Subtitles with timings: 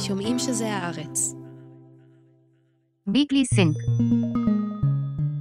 [0.00, 1.34] שומעים שזה הארץ.
[3.08, 3.76] Weekly Sync.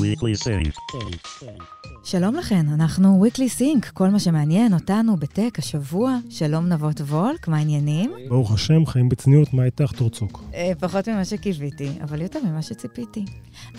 [0.01, 1.68] Weekly Sync.
[2.12, 6.18] שלום לכן, אנחנו Weekly Sync, כל מה שמעניין אותנו בטק השבוע.
[6.30, 8.12] שלום נבות וולק, מה העניינים?
[8.30, 10.44] ברוך השם, חיים בצניעות, מה איתך תורצוק?
[10.54, 13.26] אה, פחות ממה שקיוויתי, אבל יותר ממה שציפיתי.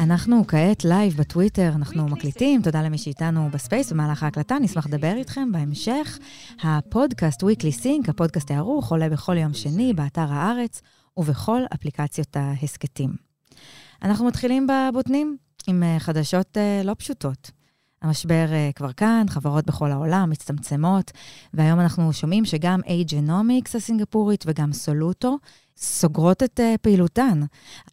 [0.00, 5.12] אנחנו כעת live בטוויטר, אנחנו מקליטים, תודה למי שאיתנו ב space במהלך ההקלטה, נשמח לדבר
[5.16, 6.18] איתכם בהמשך.
[6.62, 10.82] הפודקאסט Weekly Sync, הפודקאסט הערוך, עולה בכל יום שני באתר הארץ
[11.16, 13.10] ובכל אפליקציות ההסכתים.
[14.02, 15.36] אנחנו מתחילים בבוטנים
[15.66, 17.59] עם אה, חדשות אה, לא פשוטות.
[18.02, 21.10] המשבר אה, כבר כאן, חברות בכל העולם מצטמצמות,
[21.54, 25.38] והיום אנחנו שומעים שגם A-Genomics הסינגפורית וגם סולוטו
[25.76, 27.40] סוגרות את uh, פעילותן.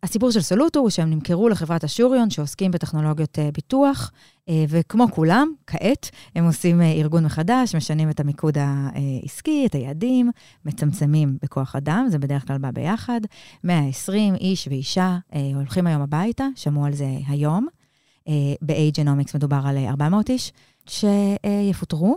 [0.04, 4.12] הסיפור של סולוטו הוא שהם נמכרו לחברת אשוריון שעוסקים בטכנולוגיות uh, ביטוח,
[4.50, 10.32] uh, וכמו כולם, כעת, הם עושים uh, ארגון מחדש, משנים את המיקוד העסקי, את היעדים,
[10.66, 13.22] מצמצמים בכוח אדם, זה בדרך כלל בא ביחד.
[13.64, 17.68] 120 איש ואישה uh, הולכים היום הביתה, שמעו על זה היום.
[18.62, 20.54] ב-A-Genomics מדובר על 400 איש
[20.90, 22.16] שיפוטרו.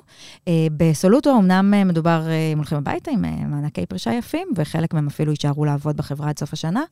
[0.77, 5.97] בסולוטו אמנם מדובר, הם הולכים הביתה עם מענקי פרישה יפים, וחלק מהם אפילו יישארו לעבוד
[5.97, 6.83] בחברה עד סוף השנה,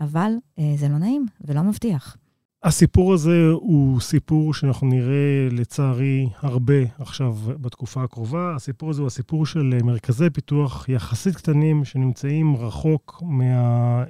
[0.00, 0.32] אבל
[0.76, 2.16] זה לא נעים ולא מבטיח.
[2.62, 8.54] הסיפור הזה הוא סיפור שאנחנו נראה לצערי הרבה עכשיו בתקופה הקרובה.
[8.56, 14.04] הסיפור הזה הוא הסיפור של מרכזי פיתוח יחסית קטנים שנמצאים רחוק מה...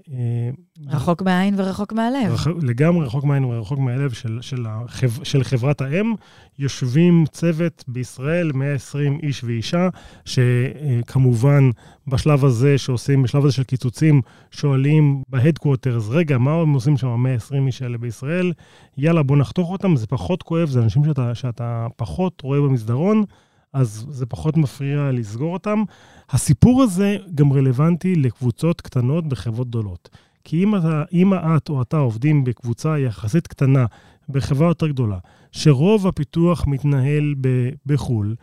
[0.89, 2.33] רחוק מהעין ורחוק מהלב.
[2.33, 2.47] רח...
[2.47, 5.25] לגמרי רחוק מהעין ורחוק מהלב של, של, החב...
[5.25, 6.15] של חברת האם.
[6.59, 9.89] יושבים צוות בישראל, 120 איש ואישה,
[10.25, 11.71] שכמובן
[12.07, 17.67] בשלב הזה שעושים, בשלב הזה של קיצוצים, שואלים בהדקווטרס, רגע, מה הם עושים שם 120
[17.67, 18.53] איש האלה בישראל?
[18.99, 23.25] יאללה, בוא נחתוך אותם, זה פחות כואב, זה אנשים שאתה, שאתה פחות רואה במסדרון.
[23.73, 25.83] אז זה פחות מפריע לסגור אותם.
[26.31, 30.09] הסיפור הזה גם רלוונטי לקבוצות קטנות בחברות גדולות.
[30.45, 33.87] כי אם, אתה, אם את או אתה עובדים בקבוצה יחסית קטנה,
[34.29, 35.19] בחברה יותר גדולה,
[35.53, 38.35] שרוב הפיתוח מתנהל ב, בחו"ל,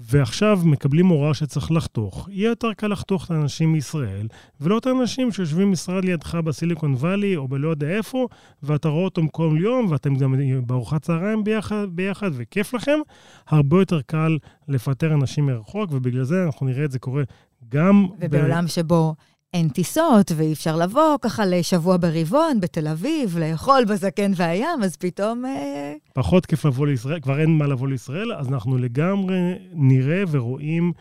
[0.00, 4.26] ועכשיו מקבלים הוראה שצריך לחתוך, יהיה יותר קל לחתוך את האנשים מישראל,
[4.60, 8.28] ולא את האנשים שיושבים משרד לידך בסיליקון וואלי או בלא יודע איפה,
[8.62, 10.34] ואתה רואה אותם כל יום, ואתם גם
[10.66, 12.98] בארוחת צהריים ביחד, ביחד, וכיף לכם,
[13.48, 14.38] הרבה יותר קל
[14.68, 17.22] לפטר אנשים מרחוק, ובגלל זה אנחנו נראה את זה קורה
[17.68, 18.06] גם...
[18.20, 18.68] ובעולם ב...
[18.68, 19.14] שבו
[19.56, 25.44] אין טיסות, ואי אפשר לבוא ככה לשבוע ברבעון בתל אביב, לאכול בזקן והים, אז פתאום...
[25.44, 25.94] אה...
[26.14, 29.36] פחות כיף לבוא לישראל, כבר אין מה לבוא לישראל, אז אנחנו לגמרי
[29.72, 30.92] נראה ורואים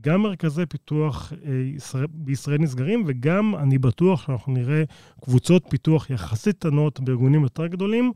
[0.00, 4.82] גם מרכזי פיתוח אה, ישראל, בישראל נסגרים, וגם אני בטוח שאנחנו נראה
[5.24, 8.12] קבוצות פיתוח יחסית קטנות בארגונים יותר גדולים,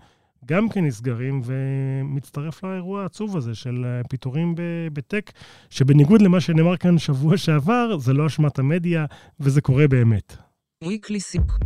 [0.47, 4.55] גם כן נסגרים, ומצטרף לאירוע העצוב הזה של אה, פיטורים
[4.93, 5.33] ב tech,
[5.71, 9.07] שבניגוד למה שנאמר כאן שבוע שעבר, זה לא אשמת המדיה,
[9.41, 10.37] וזה קורה באמת.
[10.85, 11.65] Weekly Sync.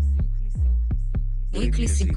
[1.55, 2.17] Weekly Sync.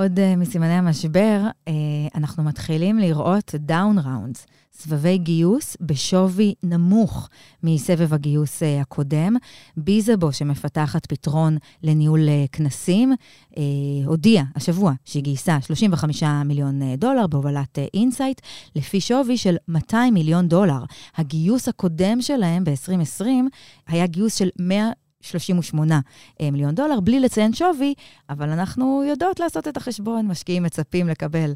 [0.00, 1.72] עוד אה, מסימני המשבר, אה,
[2.14, 7.28] אנחנו מתחילים לראות down rounds, סבבי גיוס בשווי נמוך
[7.62, 9.36] מסבב הגיוס אה, הקודם.
[9.76, 12.20] ביזאבו, שמפתחת פתרון לניהול
[12.52, 13.12] כנסים,
[14.04, 18.40] הודיעה השבוע שהיא גייסה 35 מיליון דולר בהובלת אינסייט,
[18.76, 20.84] לפי שווי של 200 מיליון דולר.
[21.16, 23.24] הגיוס הקודם שלהם ב-2020
[23.86, 24.90] היה גיוס של 100...
[25.20, 26.00] 38
[26.42, 27.94] מיליון דולר, בלי לציין שווי,
[28.30, 31.52] אבל אנחנו יודעות לעשות את החשבון, משקיעים מצפים לקבל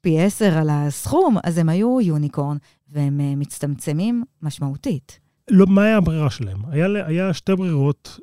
[0.00, 2.56] פי 10 על הסכום, אז הם היו unicorn,
[2.88, 5.20] והם מצטמצמים משמעותית.
[5.50, 6.58] לא, מה היה הברירה שלהם?
[6.68, 8.18] היה, היה שתי ברירות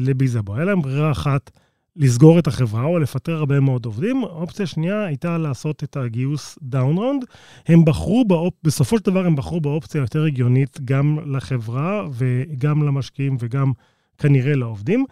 [0.00, 0.54] לביזאבו.
[0.54, 1.50] היה להם ברירה אחת,
[1.96, 4.22] לסגור את החברה או לפטר הרבה מאוד עובדים.
[4.22, 7.24] אופציה שנייה הייתה לעשות את הגיוס down round.
[7.66, 8.54] הם בחרו, באופ...
[8.62, 13.72] בסופו של דבר הם בחרו באופציה יותר הגיונית גם לחברה וגם למשקיעים וגם
[14.18, 15.04] כנראה לעובדים.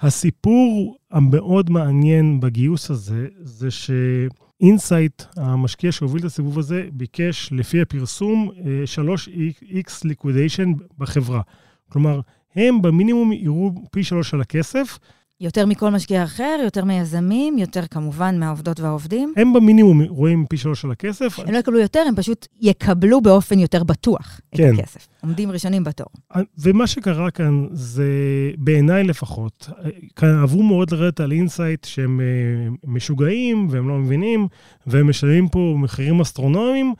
[0.00, 8.50] הסיפור המאוד מעניין בגיוס הזה, זה שאינסייט, המשקיע שהוביל את הסיבוב הזה, ביקש, לפי הפרסום,
[8.94, 10.68] 3x liquidation
[10.98, 11.40] בחברה.
[11.88, 12.20] כלומר,
[12.56, 14.98] הם במינימום יראו פי שלוש על הכסף,
[15.40, 19.32] יותר מכל משקיע אחר, יותר מיזמים, יותר כמובן מהעובדות והעובדים.
[19.36, 21.38] הם במינימום רואים פי שלוש של הכסף.
[21.38, 24.74] הם לא יקבלו יותר, הם פשוט יקבלו באופן יותר בטוח כן.
[24.74, 25.08] את הכסף.
[25.22, 26.06] עומדים ראשונים בתור.
[26.58, 28.04] ומה שקרה כאן זה,
[28.58, 29.70] בעיניי לפחות,
[30.16, 32.20] כאן אהבו מאוד לרדת על אינסייט שהם
[32.84, 34.48] משוגעים והם לא מבינים,
[34.86, 36.94] והם משלמים פה מחירים אסטרונומיים,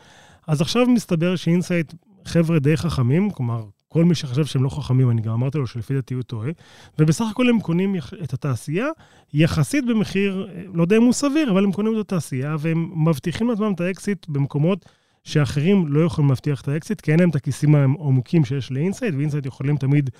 [0.49, 1.93] אז עכשיו מסתבר שאינסייט
[2.25, 3.65] חבר'ה די חכמים, כלומר,
[3.95, 6.51] כל מי שחשב שהם לא חכמים, אני גם אמרתי לו שלפי דעתי הוא טועה,
[6.99, 8.87] ובסך הכל הם קונים את התעשייה
[9.35, 13.51] יחסית במחיר, אה, לא יודע אם הוא סביר, אבל הם קונים את התעשייה, והם מבטיחים
[13.51, 14.85] לעצמם את האקזיט במקומות
[15.25, 19.47] שאחרים לא יכולים להבטיח את האקזיט, כי אין להם את הכיסים העמוקים שיש לאינסייט, ואינסייט
[19.47, 20.11] יכולים תמיד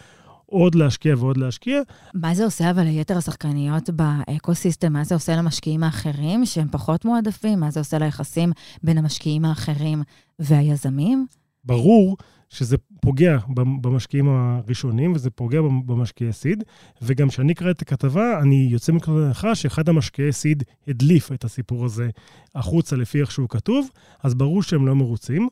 [0.47, 1.81] עוד להשקיע ועוד להשקיע.
[2.15, 4.93] מה זה עושה אבל ליתר השחקניות ב ecosystem?
[4.93, 7.61] מה זה עושה למשקיעים האחרים שהם פחות מועדפים?
[7.61, 10.03] מה זה עושה ליחסים בין המשקיעים האחרים
[10.39, 11.27] והיזמים?
[11.65, 12.17] ברור
[12.49, 13.39] שזה פוגע
[13.81, 16.65] במשקיעים הראשונים, וזה פוגע במשקיעי seed,
[17.03, 21.85] וגם כשאני אקרא את הכתבה, אני יוצא מנקודת הנחה שאחד המשקיעי seed הדליף את הסיפור
[21.85, 22.11] הזה
[22.55, 23.89] החוצה לפי איך שהוא כתוב,
[24.23, 25.49] אז ברור שהם לא מרוצים.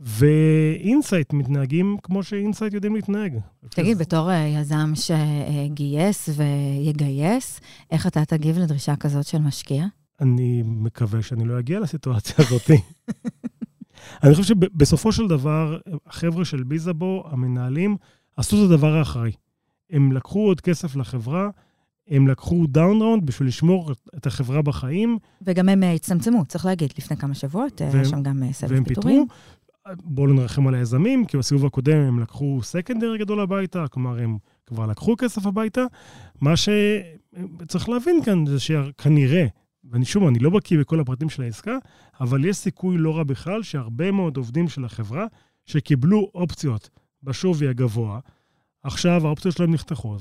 [0.00, 3.38] ואינסייט מתנהגים כמו שאינסייט יודעים להתנהג.
[3.68, 7.60] תגיד, בתור אה, יזם שגייס ויגייס,
[7.90, 9.86] איך אתה תגיב לדרישה כזאת של משקיע?
[10.20, 12.70] אני מקווה שאני לא אגיע לסיטואציה הזאת.
[14.22, 17.96] אני חושב שבסופו של דבר, החבר'ה של ביזאבו, המנהלים,
[18.36, 19.32] עשו את הדבר האחראי.
[19.90, 21.48] הם לקחו עוד כסף לחברה,
[22.08, 25.18] הם לקחו down round בשביל לשמור את החברה בחיים.
[25.42, 29.18] וגם הם אה, הצטמצמו, צריך להגיד, לפני כמה שבועות, היה שם גם סבב פיטורים.
[29.18, 29.50] והם פיטרו.
[30.04, 34.38] בואו לא נרחם על היזמים, כי בסיבוב הקודם הם לקחו secondary גדול הביתה, כלומר, הם
[34.66, 35.84] כבר לקחו כסף הביתה.
[36.40, 39.46] מה שצריך להבין כאן זה שכנראה,
[39.84, 41.76] ואני שוב, אני לא בקיא בכל הפרטים של העסקה,
[42.20, 45.26] אבל יש סיכוי לא רע בכלל שהרבה מאוד עובדים של החברה
[45.66, 46.90] שקיבלו אופציות
[47.22, 48.20] בשווי הגבוה,
[48.82, 50.20] עכשיו האופציות שלהם נחתכות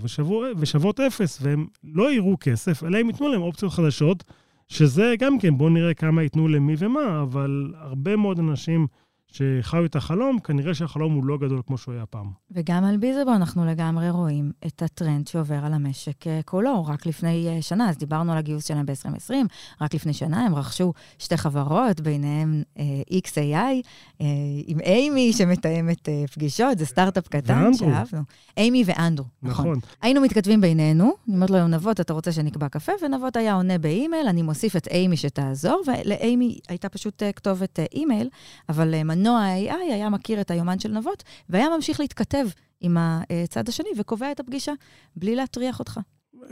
[0.57, 4.23] ושוות אפס, והם לא יראו כסף, אלא הם ייתנו להם אופציות חדשות,
[4.67, 8.88] שזה גם כן, בואו נראה כמה ייתנו למי ומה, אבל הרבה מאוד אנשים
[9.31, 12.31] שחיו את החלום, כנראה שהחלום הוא לא גדול כמו שהוא היה פעם.
[12.52, 16.86] וגם על Bizzabo אנחנו לגמרי רואים את הטרנד שעובר על המשק אה, כולו.
[16.86, 19.34] רק לפני אה, שנה, אז דיברנו על הגיוס שלהם ב-2020,
[19.81, 22.84] רק לפני שנה הם רכשו שתי חברות, ביניהם אה,
[23.28, 23.88] XAI,
[24.22, 24.26] אה,
[24.68, 27.90] עם אימי שמתאמת אה, פגישות, זה סטארט-אפ קטן ואנדרו.
[27.90, 28.22] שאהבנו.
[28.58, 29.66] אימי ואנדרו, נכון.
[29.66, 29.80] נכון.
[30.02, 32.92] היינו מתכתבים בינינו, אני אומרת לו, נבות, אתה רוצה שנקבע קפה?
[33.04, 38.30] ונבות היה עונה באימייל, אני מוסיף את אימי שתעזור, ולאימי הייתה פשוט אה, כתובת אימייל,
[38.70, 42.48] אבל מנוע ה-AI היה מכיר את היומן של נבות, והיה ממשיך להתכתב
[42.81, 44.74] עם הצד השני וקובע את הפגישה,
[45.16, 46.00] בלי להטריח אותך.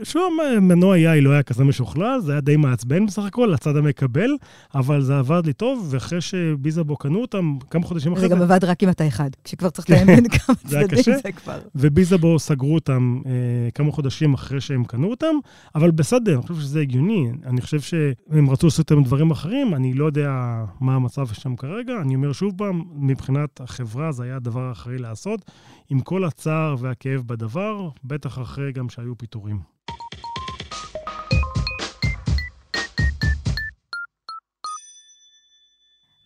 [0.02, 4.30] שוב, מנוע AI לא היה כזה משוכלל, זה היה די מעצבן בסך הכל, לצד המקבל,
[4.74, 8.28] אבל זה עבד לי טוב, ואחרי שביזאבו קנו אותם, כמה חודשים אחרי זה...
[8.28, 8.34] זה...
[8.34, 11.02] גם עבד רק אם אתה אחד, כשכבר צריך לתאם בין כמה צדדים.
[11.22, 11.58] זה כבר...
[11.74, 13.32] וביזאבו סגרו אותם אה,
[13.74, 15.34] כמה חודשים אחרי שהם קנו אותם,
[15.74, 17.30] אבל בסדר, אני חושב שזה הגיוני.
[17.46, 21.92] אני חושב שהם רצו לעשות איתם דברים אחרים, אני לא יודע מה המצב שם כרגע.
[22.00, 25.50] אני אומר שוב פעם, מבחינת החברה זה היה הדבר האחראי לעשות,
[25.90, 29.60] עם כל הצער והכאב בדבר, בטח אחרי גם שהיו פיטורים.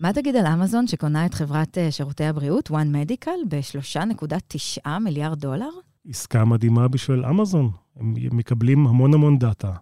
[0.00, 5.70] מה תגיד על אמזון שקונה את חברת אה, שירותי הבריאות, One Medical, ב-3.9 מיליארד דולר?
[6.08, 7.70] עסקה מדהימה בשביל אמזון.
[7.96, 9.72] הם מקבלים המון המון דאטה,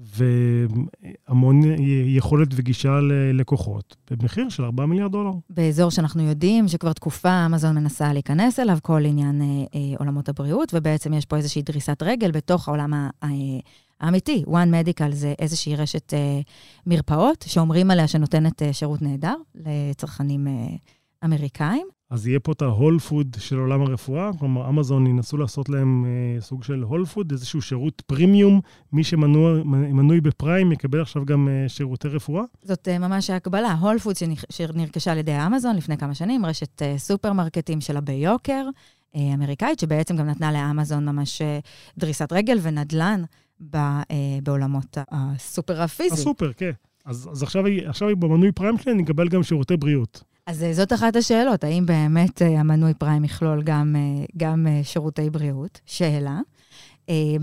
[0.00, 1.60] והמון
[2.06, 5.30] יכולת וגישה ללקוחות, במחיר של 4 מיליארד דולר.
[5.50, 10.74] באזור שאנחנו יודעים שכבר תקופה אמזון מנסה להיכנס אליו, כל עניין אה, אה, עולמות הבריאות,
[10.74, 12.94] ובעצם יש פה איזושהי דריסת רגל בתוך העולם.
[12.94, 13.28] אה,
[14.00, 16.12] האמיתי, One Medical זה איזושהי רשת
[16.86, 20.46] מרפאות שאומרים עליה שנותנת שירות נהדר לצרכנים
[21.24, 21.86] אמריקאים.
[22.10, 26.04] אז יהיה פה את ה Whole Food של עולם הרפואה, כלומר, אמזון ינסו לעשות להם
[26.04, 28.60] אה, סוג של Whole Food, איזשהו שירות פרימיום.
[28.92, 32.42] מי שמנוי בפריים יקבל עכשיו גם אה, שירותי רפואה.
[32.62, 34.16] זאת אה, ממש ההקבלה, הול פוד
[34.50, 38.64] שנרכשה על ידי אמזון לפני כמה שנים, רשת אה, סופרמרקטים שלה ביוקר,
[39.16, 41.58] אה, אמריקאית, שבעצם גם נתנה לאמזון ממש אה,
[41.98, 43.22] דריסת רגל ונדל"ן.
[43.70, 44.02] ב, אה,
[44.42, 46.14] בעולמות הסופר הפיזי.
[46.14, 46.70] הסופר, כן.
[47.04, 50.22] אז, אז עכשיו, עכשיו היא במנוי פריים שלי, אני אקבל גם שירותי בריאות.
[50.50, 55.30] אז אה, זאת אחת השאלות, האם באמת אה, המנוי פריים יכלול גם, אה, גם שירותי
[55.30, 55.80] בריאות?
[55.86, 56.38] שאלה.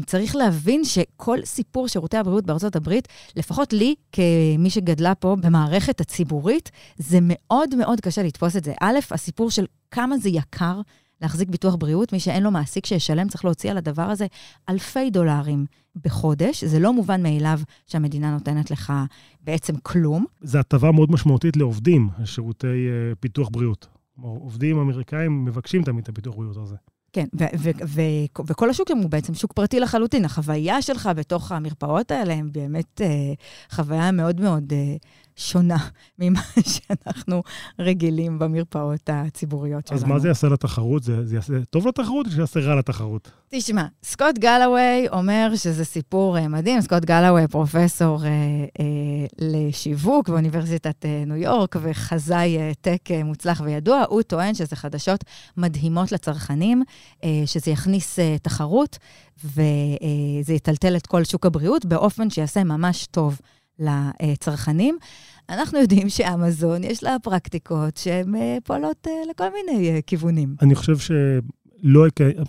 [0.05, 6.71] צריך להבין שכל סיפור שירותי הבריאות בארצות הברית, לפחות לי, כמי שגדלה פה במערכת הציבורית,
[6.97, 8.73] זה מאוד מאוד קשה לתפוס את זה.
[8.81, 10.81] א', הסיפור של כמה זה יקר
[11.21, 14.27] להחזיק ביטוח בריאות, מי שאין לו מעסיק שישלם צריך להוציא על הדבר הזה
[14.69, 15.65] אלפי דולרים
[16.03, 16.63] בחודש.
[16.63, 18.93] זה לא מובן מאליו שהמדינה נותנת לך
[19.41, 20.25] בעצם כלום.
[20.41, 22.87] זו הטבה מאוד משמעותית לעובדים, שירותי
[23.19, 23.87] פיתוח בריאות.
[24.15, 26.75] כלומר, עובדים אמריקאים מבקשים תמיד את הביטוח בריאות הזה.
[27.13, 30.25] כן, ו- ו- ו- וכל השוק שם הוא בעצם שוק פרטי לחלוטין.
[30.25, 33.33] החוויה שלך בתוך המרפאות האלה הם באמת אה,
[33.71, 34.95] חוויה מאוד מאוד אה,
[35.37, 35.77] שונה
[36.19, 36.41] ממה
[36.73, 37.43] שאנחנו
[37.79, 40.01] רגילים במרפאות הציבוריות שלנו.
[40.01, 41.03] אז מה זה יעשה לתחרות?
[41.03, 43.31] זה, זה יעשה טוב לתחרות או שיעשה רע לתחרות?
[43.49, 46.81] תשמע, סקוט גלווי אומר שזה סיפור אה, מדהים.
[46.81, 48.85] סקוט גלווי פרופסור אה, אה,
[49.39, 54.03] לשיווק באוניברסיטת אה, ניו יורק וחזאי אה, טק אה, מוצלח וידוע.
[54.09, 55.23] הוא טוען שזה חדשות
[55.57, 56.83] מדהימות לצרכנים,
[57.23, 58.97] אה, שזה יכניס אה, תחרות
[59.43, 63.39] וזה יטלטל את כל שוק הבריאות באופן שיעשה ממש טוב
[63.79, 64.97] לצרכנים.
[65.49, 70.55] אנחנו יודעים שאמזון, יש לה פרקטיקות שהן אה, פועלות אה, לכל מיני אה, כיוונים.
[70.61, 72.05] אני חושב שלא,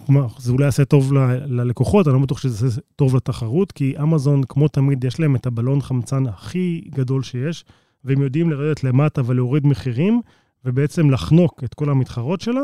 [0.06, 3.94] כלומר, זה אולי יעשה טוב ל- ללקוחות, אני לא בטוח שזה יעשה טוב לתחרות, כי
[4.02, 7.64] אמזון, כמו תמיד, יש להם את הבלון חמצן הכי גדול שיש,
[8.04, 10.20] והם יודעים לרדת למטה ולהוריד מחירים,
[10.64, 12.62] ובעצם לחנוק את כל המתחרות שלה,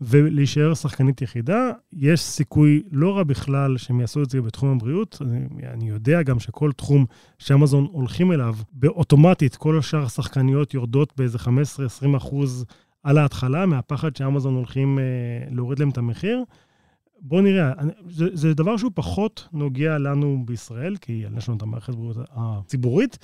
[0.00, 1.70] ולהישאר שחקנית יחידה.
[1.92, 5.18] יש סיכוי לא רע בכלל שהם יעשו את זה בתחום הבריאות.
[5.20, 7.06] אני, אני יודע גם שכל תחום
[7.38, 12.64] שאמזון הולכים אליו, באוטומטית כל השאר השחקניות יורדות באיזה 15-20 אחוז
[13.02, 15.04] על ההתחלה, מהפחד שאמזון הולכים אה,
[15.50, 16.44] להוריד להם את המחיר.
[17.20, 21.62] בואו נראה, אני, זה, זה דבר שהוא פחות נוגע לנו בישראל, כי יש לנו את
[21.62, 23.18] המערכת הבריאות הציבורית.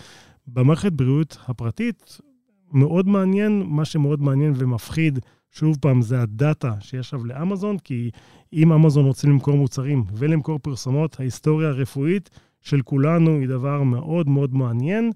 [0.46, 2.20] במערכת בריאות הפרטית,
[2.72, 5.18] מאוד מעניין, מה שמאוד מעניין ומפחיד,
[5.52, 8.10] שוב פעם, זה הדאטה שיש עכשיו לאמזון, כי
[8.52, 14.54] אם אמזון רוצים למכור מוצרים ולמכור פרסומות, ההיסטוריה הרפואית של כולנו היא דבר מאוד מאוד
[14.54, 15.10] מעניין.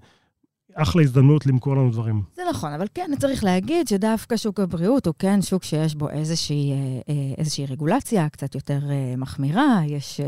[0.75, 2.21] אחלה הזדמנות למכור לנו דברים.
[2.35, 6.71] זה נכון, אבל כן, צריך להגיד שדווקא שוק הבריאות הוא כן שוק שיש בו איזושהי,
[6.71, 6.75] אה,
[7.09, 10.21] אה, איזושהי רגולציה קצת יותר אה, מחמירה, יש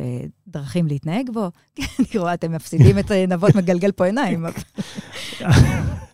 [0.48, 1.50] דרכים להתנהג בו.
[1.76, 4.46] כן, אני רואה, אתם מפסידים את נבות מגלגל פה עיניים.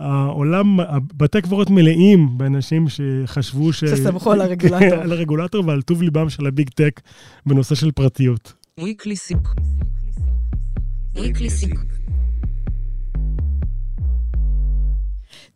[0.00, 0.78] העולם,
[1.16, 3.84] בתי קברות מלאים באנשים שחשבו ש...
[3.84, 4.98] שסמכו על הרגולטור.
[5.02, 7.00] על הרגולטור ועל טוב ליבם של הביג טק
[7.46, 8.52] בנושא של פרטיות.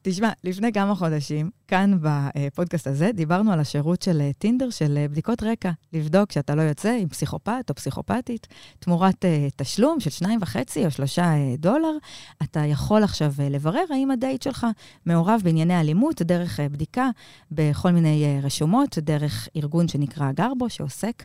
[0.03, 5.09] תשמע, לפני כמה חודשים, כאן בפודקאסט הזה, דיברנו על השירות של אה, טינדר של אה,
[5.09, 8.47] בדיקות רקע, לבדוק שאתה לא יוצא עם פסיכופת או פסיכופתית,
[8.79, 11.97] תמורת uh, תשלום של שניים וחצי או שלושה דולר,
[12.43, 14.67] אתה יכול עכשיו לברר האם הדייט שלך
[15.07, 17.11] מעורב בענייני אלימות דרך בדיקה
[17.51, 21.25] בכל מיני רשומות, דרך ארגון שנקרא גרבו, שעוסק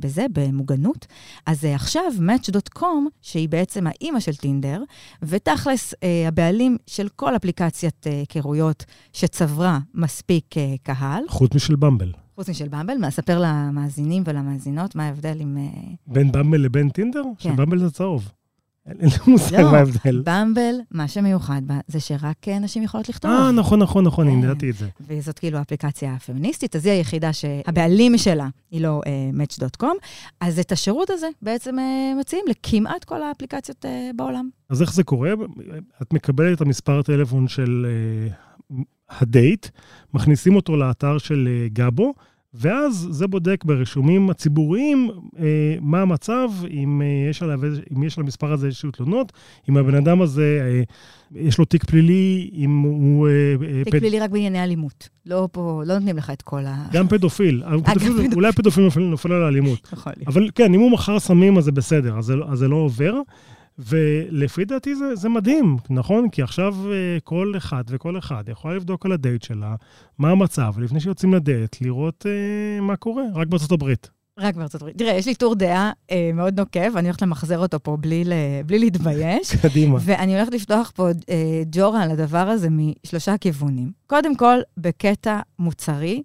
[0.00, 1.06] בזה, במוגנות.
[1.46, 2.84] אז עכשיו, Match.com,
[3.22, 4.82] שהיא בעצם האימא של טינדר,
[5.22, 5.94] ותכלס,
[6.26, 8.84] הבעלים של כל אפליקציית היכרויות
[9.58, 12.12] שצברה מספיק uh, קהל, חוץ משל במבל.
[12.34, 15.56] חוץ משל במבל, מספר למאזינים ולמאזינות מה ההבדל עם...
[15.56, 17.22] uh, בין במבל לבין טינדר?
[17.38, 17.52] כן.
[17.52, 18.28] שבמבל זה צהוב.
[18.86, 20.22] אין לי מושג לא, מה ההבדל.
[20.24, 23.30] במבל, מה שמיוחד בה, זה שרק אה, נשים יכולות לכתוב.
[23.30, 24.28] אה, נכון, נכון, נכון.
[24.28, 24.88] אני ידעתי את זה.
[25.00, 29.00] וזאת כאילו אפליקציה פמיניסטית, אז היא היחידה שהבעלים שלה היא לא
[29.34, 29.86] Match.com.
[30.40, 31.76] אז את השירות הזה בעצם
[32.20, 33.84] מציעים לכמעט כל האפליקציות
[34.16, 34.48] בעולם.
[34.70, 35.32] אז איך זה קורה?
[36.02, 37.86] את מקבלת את המספר הטלפון של
[39.10, 39.66] הדייט,
[40.14, 42.14] מכניסים אותו לאתר של uh, גבו,
[42.54, 45.44] ואז זה בודק ברישומים הציבוריים אה,
[45.80, 47.60] מה המצב, אם, אה, יש עליו,
[47.96, 49.32] אם יש למספר הזה איזשהו תלונות,
[49.68, 50.82] אם הבן אדם הזה, אה,
[51.34, 53.28] יש לו תיק פלילי, אם הוא...
[53.28, 55.08] אה, אה, תיק פד- פלילי רק בענייני אלימות.
[55.26, 56.86] לא פה, לא נותנים לך את כל ה...
[56.92, 57.62] גם פדופיל.
[57.72, 58.34] גם פדופיל פדופיל.
[58.34, 59.88] אולי פדופיל נופל, נופל על האלימות.
[59.92, 60.28] יכול להיות.
[60.28, 63.14] אבל כן, אם הוא מכר סמים, אז זה בסדר, אז זה, אז זה לא עובר.
[63.78, 66.28] ולפי דעתי זה, זה מדהים, נכון?
[66.28, 69.74] כי עכשיו אה, כל אחד וכל אחד יכול לבדוק על הדייט שלה
[70.18, 74.10] מה המצב, לפני שיוצאים לדייט, לראות אה, מה קורה, רק בארצות הברית.
[74.38, 74.98] רק בארצות הברית.
[74.98, 78.32] תראה, יש לי טור דעה אה, מאוד נוקב, אני הולכת למחזר אותו פה בלי, ל...
[78.66, 79.56] בלי להתבייש.
[79.62, 79.98] קדימה.
[80.02, 83.92] ואני הולכת לפתוח פה אה, ג'ורה על הדבר הזה משלושה כיוונים.
[84.06, 86.22] קודם כל, בקטע מוצרי,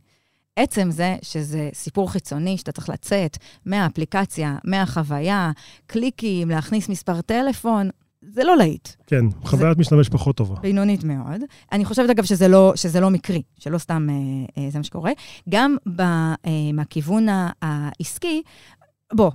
[0.55, 5.51] עצם זה שזה סיפור חיצוני, שאתה צריך לצאת מהאפליקציה, מהחוויה,
[5.88, 7.89] קליקים, להכניס מספר טלפון,
[8.22, 8.89] זה לא להיט.
[9.07, 10.55] כן, חוויית משתמש פחות טובה.
[10.62, 11.41] בינונית מאוד.
[11.72, 15.12] אני חושבת, אגב, שזה לא, שזה לא מקרי, שלא סתם אה, אה, זה מה שקורה.
[15.50, 16.36] גם ב, אה,
[16.74, 17.25] מהכיוון
[17.62, 18.41] העסקי,
[19.13, 19.31] בוא,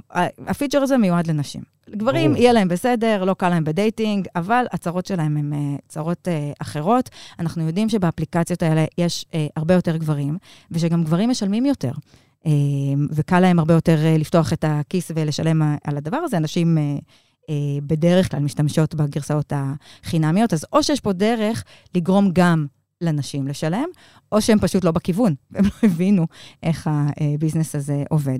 [0.46, 1.77] הפיצ'ר הזה מיועד לנשים.
[1.96, 2.36] גברים.
[2.36, 7.10] יהיה להם בסדר, לא קל להם בדייטינג, אבל הצרות שלהם הן אה, צרות אה, אחרות.
[7.38, 10.38] אנחנו יודעים שבאפליקציות האלה יש אה, הרבה יותר גברים,
[10.70, 11.92] ושגם גברים משלמים יותר.
[13.10, 16.36] וקל להם הרבה יותר לפתוח את הכיס ולשלם על הדבר הזה.
[16.36, 16.78] אנשים
[17.82, 21.64] בדרך כלל משתמשות בגרסאות החינמיות, אז או שיש פה דרך
[21.94, 22.66] לגרום גם
[23.00, 23.84] לנשים לשלם,
[24.32, 26.26] או שהם פשוט לא בכיוון, והם לא הבינו
[26.62, 26.90] איך
[27.20, 28.38] הביזנס הזה עובד.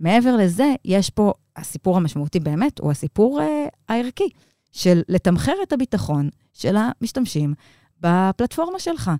[0.00, 4.28] מעבר לזה, יש פה, הסיפור המשמעותי באמת, הוא הסיפור אה, הערכי,
[4.72, 7.54] של לתמחר את הביטחון של המשתמשים
[8.00, 9.10] בפלטפורמה שלך.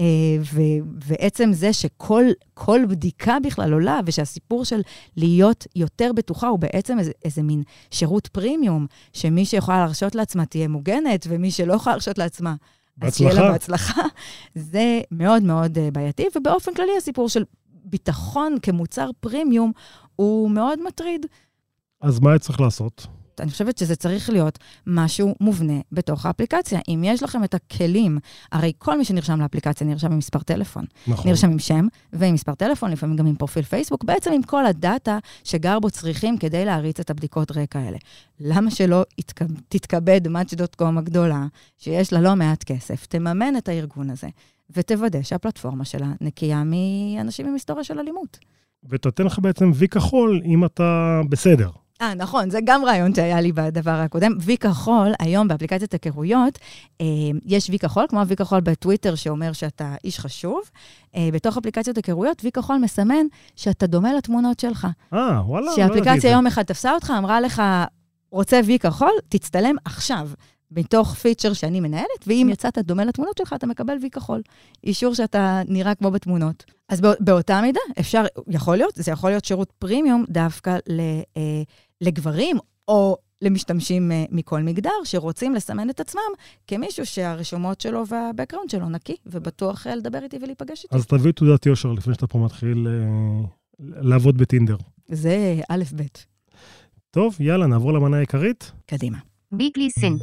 [0.00, 0.04] אה,
[1.04, 2.24] ועצם זה שכל
[2.54, 4.80] כל בדיקה בכלל עולה, ושהסיפור של
[5.16, 10.68] להיות יותר בטוחה הוא בעצם איזה, איזה מין שירות פרימיום, שמי שיכולה להרשות לעצמה תהיה
[10.68, 12.54] מוגנת, ומי שלא יכולה להרשות לעצמה,
[13.00, 14.02] אז שיהיה לה בהצלחה.
[14.54, 17.44] זה מאוד מאוד אה, בעייתי, ובאופן כללי הסיפור של
[17.86, 19.72] ביטחון כמוצר פרימיום
[20.16, 21.26] הוא מאוד מטריד.
[22.00, 23.06] אז מה צריך לעשות?
[23.40, 26.80] אני חושבת שזה צריך להיות משהו מובנה בתוך האפליקציה.
[26.88, 28.18] אם יש לכם את הכלים,
[28.52, 30.84] הרי כל מי שנרשם לאפליקציה נרשם עם מספר טלפון.
[31.06, 31.30] נכון.
[31.30, 35.18] נרשם עם שם ועם מספר טלפון, לפעמים גם עם פרופיל פייסבוק, בעצם עם כל הדאטה
[35.44, 37.98] שגר בו צריכים כדי להריץ את הבדיקות רקע האלה.
[38.40, 39.02] למה שלא.
[39.68, 41.46] תתכבד Match.com הגדולה,
[41.78, 44.28] שיש לה לא מעט כסף, תממן את הארגון הזה,
[44.70, 48.38] ותוודא שהפלטפורמה שלה נקייה מאנשים עם היסטוריה של אלימות.
[48.88, 51.70] ותתן לך בעצם וי כחול אם אתה בסדר.
[52.02, 54.32] אה, נכון, זה גם רעיון שהיה לי בדבר הקודם.
[54.40, 56.58] וי כחול, היום באפליקציית היכרויות,
[57.00, 57.06] אה,
[57.46, 60.60] יש וי כחול, כמו הוי כחול בטוויטר שאומר שאתה איש חשוב.
[61.16, 63.26] אה, בתוך אפליקציות היכרויות, וי כחול מסמן
[63.56, 64.86] שאתה דומה לתמונות שלך.
[65.14, 66.30] אה, וואלה, לא ידעתי שהאפליקציה.
[66.30, 67.62] יום אחד תפסה אותך, אמרה לך,
[68.30, 70.28] רוצה וי כחול, תצטלם עכשיו.
[70.76, 74.42] מתוך פיצ'ר שאני מנהלת, ואם יצאת דומה לתמונות שלך, אתה מקבל וי כחול.
[74.84, 76.64] אישור שאתה נראה כמו בתמונות.
[76.88, 81.00] אז בא, באותה מידה, אפשר, יכול להיות, זה יכול להיות שירות פרימיום דווקא ל,
[81.36, 81.62] אה,
[82.00, 82.56] לגברים,
[82.88, 86.20] או למשתמשים אה, מכל מגדר, שרוצים לסמן את עצמם
[86.66, 90.96] כמישהו שהרשומות שלו והבקראונד שלו נקי, ובטוח אה, לדבר איתי ולהיפגש איתי.
[90.96, 93.46] אז תביא תעודת יושר לפני שאתה פה מתחיל אה,
[93.78, 94.76] לעבוד בטינדר.
[95.08, 96.02] זה א', ב'.
[97.10, 98.72] טוב, יאללה, נעבור למנה העיקרית.
[98.86, 99.18] קדימה.
[99.54, 100.20] Weekly Sync.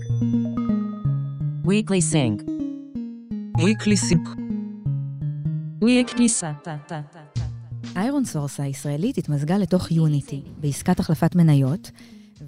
[1.64, 2.42] Weekly Sync.
[3.58, 4.28] weekly sync,
[5.82, 6.70] Weekly Sync.
[7.96, 11.92] איירון סורס הישראלית התמזגה לתוך יוניטי בעסקת החלפת מניות,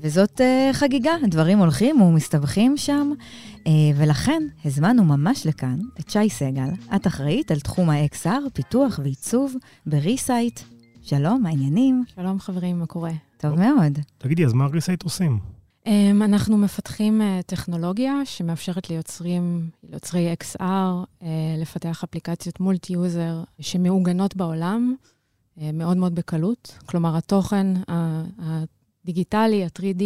[0.01, 3.11] וזאת אה, חגיגה, דברים הולכים ומסתבכים שם,
[3.57, 9.55] אה, ולכן הזמנו ממש לכאן את שי סגל, את אחראית על תחום ה-XR, פיתוח ועיצוב
[9.85, 10.59] ב Resight.
[11.01, 12.03] שלום, מה העניינים?
[12.15, 13.11] שלום חברים, מה קורה?
[13.37, 13.99] טוב מאוד.
[14.17, 15.54] תגידי, אז מה Resight עושים?
[15.85, 15.89] אמ,
[16.25, 21.23] אנחנו מפתחים אה, טכנולוגיה שמאפשרת ליוצרים, ליוצרי XR, אה,
[21.57, 24.95] לפתח אפליקציות multi-user שמעוגנות בעולם
[25.57, 26.77] אה, מאוד מאוד בקלות.
[26.85, 27.67] כלומר, התוכן
[28.37, 30.03] הדיגיטלי, ה-3D,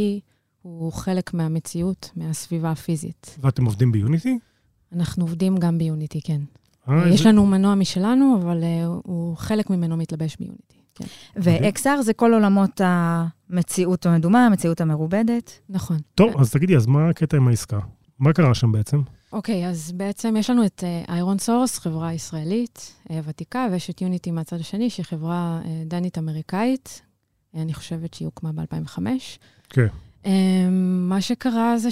[0.62, 3.38] הוא חלק מהמציאות, מהסביבה הפיזית.
[3.42, 4.40] ואתם עובדים ביוניטי?
[4.94, 6.42] אנחנו עובדים גם ביוניטי, כן.
[6.90, 8.64] אה, יש זה- לנו מנוע משלנו, אבל
[9.04, 10.79] הוא חלק ממנו מתלבש ביוניטי.
[11.00, 11.42] כן.
[11.42, 15.60] ו-XR זה כל עולמות המציאות המדומה, המציאות המרובדת.
[15.70, 15.98] נכון.
[16.16, 17.80] טוב, אז תגידי, אז מה הקטע עם העסקה?
[18.20, 19.02] מה קרה שם בעצם?
[19.34, 24.32] אוקיי, אז בעצם יש לנו את איירון סורס, חברה ישראלית אה, ותיקה, ויש את יוניטי
[24.32, 27.02] מהצד השני, שהיא חברה דנית אמריקאית.
[27.56, 29.00] אה, אני חושבת שהיא הוקמה ב-2005.
[29.70, 29.88] כן.
[31.10, 31.90] מה שקרה זה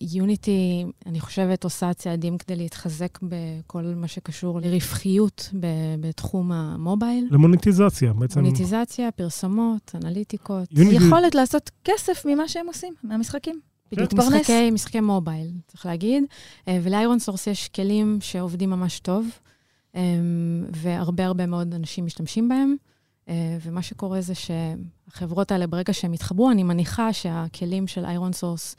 [0.00, 5.50] שיוניטי, אני חושבת, עושה צעדים כדי להתחזק בכל מה שקשור לרווחיות
[6.00, 7.26] בתחום המובייל.
[7.30, 8.40] למוניטיזציה, בעצם.
[8.40, 10.68] מוניטיזציה, פרסומות, אנליטיקות.
[10.72, 13.60] יוניטי- יכולת לעשות כסף ממה שהם עושים, מהמשחקים.
[13.92, 14.34] בדיוק, להתפרנס.
[14.40, 16.24] משחקי, משחקי מובייל, צריך להגיד.
[16.68, 19.26] אה, ולאיירון סורס יש כלים שעובדים ממש טוב,
[19.96, 20.00] אה,
[20.76, 22.76] והרבה הרבה מאוד אנשים משתמשים בהם.
[23.28, 28.76] אה, ומה שקורה זה שהחברות האלה, ברגע שהם יתחברו, אני מניחה שהכלים של איירון סורס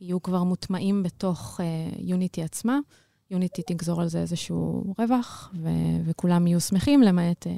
[0.00, 1.60] יהיו כבר מוטמעים בתוך
[1.98, 2.78] יוניטי עצמה.
[3.30, 5.68] יוניטי תגזור על זה איזשהו רווח, ו-
[6.04, 7.52] וכולם יהיו שמחים, למעט אה,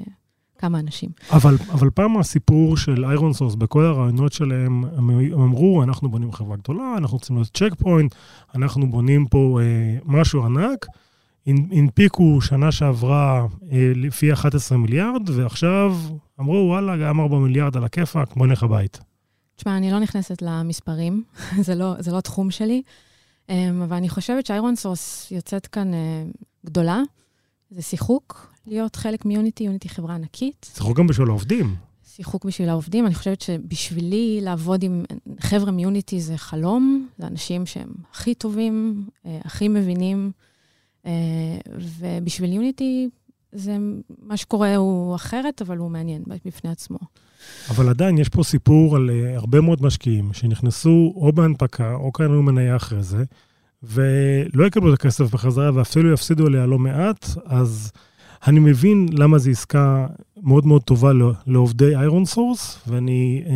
[0.57, 1.09] כמה אנשים.
[1.29, 6.31] אבל, אבל פעם הסיפור של איירון סורס, בכל הרעיונות שלהם, הם, הם אמרו, אנחנו בונים
[6.31, 8.15] חברה גדולה, אנחנו רוצים להיות צ'ק פוינט,
[8.55, 10.85] אנחנו בונים פה אה, משהו ענק.
[11.47, 15.95] הנ- הנפיקו שנה שעברה אה, לפי 11 מיליארד, ועכשיו
[16.39, 18.99] אמרו, וואלה, גם 4 מיליארד על הכיפאק, בוא נלך הבית.
[19.55, 21.23] תשמע, אני לא נכנסת למספרים,
[21.65, 22.81] זה, לא, זה לא התחום שלי,
[23.49, 26.23] אמ, אבל אני חושבת שאיירון סורס יוצאת כאן אה,
[26.65, 27.01] גדולה.
[27.71, 30.55] זה שיחוק להיות חלק מיוניטי, יוניטי חברה ענקית.
[30.71, 31.75] צריכו גם בשביל העובדים.
[32.15, 33.05] שיחוק בשביל העובדים.
[33.05, 35.03] אני חושבת שבשבילי לעבוד עם
[35.39, 40.31] חבר'ה מיוניטי זה חלום, זה אנשים שהם הכי טובים, אה, הכי מבינים,
[41.99, 43.09] ובשביל יוניטי
[43.51, 43.77] זה,
[44.21, 46.99] מה שקורה הוא אחרת, אבל הוא מעניין בפני עצמו.
[47.69, 52.43] אבל עדיין יש פה סיפור על uh, הרבה מאוד משקיעים שנכנסו או בהנפקה או קנו
[52.43, 53.23] מניה אחרי זה,
[53.83, 57.91] ולא יקבלו את הכסף בחזרה ואפילו יפסידו עליה לא מעט, אז
[58.47, 60.07] אני מבין למה זו עסקה
[60.43, 63.49] מאוד מאוד טובה לא- לעובדי איירון סורס, ואני אה,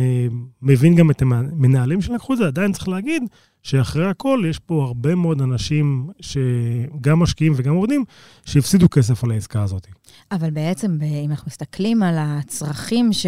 [0.62, 3.22] מבין גם את המנהלים שלקחו את זה, עדיין צריך להגיד
[3.66, 8.04] שאחרי הכל יש פה הרבה מאוד אנשים שגם משקיעים וגם עובדים,
[8.44, 9.86] שהפסידו כסף על העסקה הזאת.
[10.32, 13.26] אבל בעצם, אם אנחנו מסתכלים על הצרכים ש...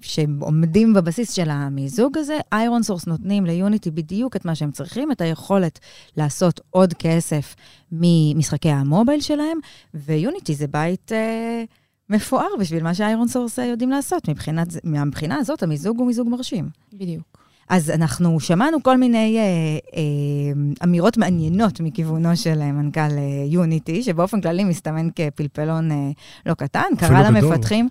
[0.00, 5.20] שעומדים בבסיס של המיזוג הזה, איירון סורס נותנים ליוניטי בדיוק את מה שהם צריכים, את
[5.20, 5.78] היכולת
[6.16, 7.54] לעשות עוד כסף
[7.92, 9.58] ממשחקי המובייל שלהם,
[9.94, 11.64] ויוניטי זה בית אה,
[12.10, 14.28] מפואר בשביל מה שאיירון סורס יודעים לעשות.
[14.28, 16.68] מבחינת, זה- מהבחינה הזאת, המיזוג הוא מיזוג מרשים.
[16.92, 17.45] בדיוק.
[17.68, 19.42] אז אנחנו שמענו כל מיני אה,
[19.96, 20.02] אה,
[20.84, 26.10] אמירות מעניינות מכיוונו של אה, מנכ"ל אה, יוניטי, שבאופן כללי מסתמן כפלפלון אה,
[26.46, 26.88] לא קטן.
[26.98, 27.22] קרא.
[27.30, 27.88] למפתחים,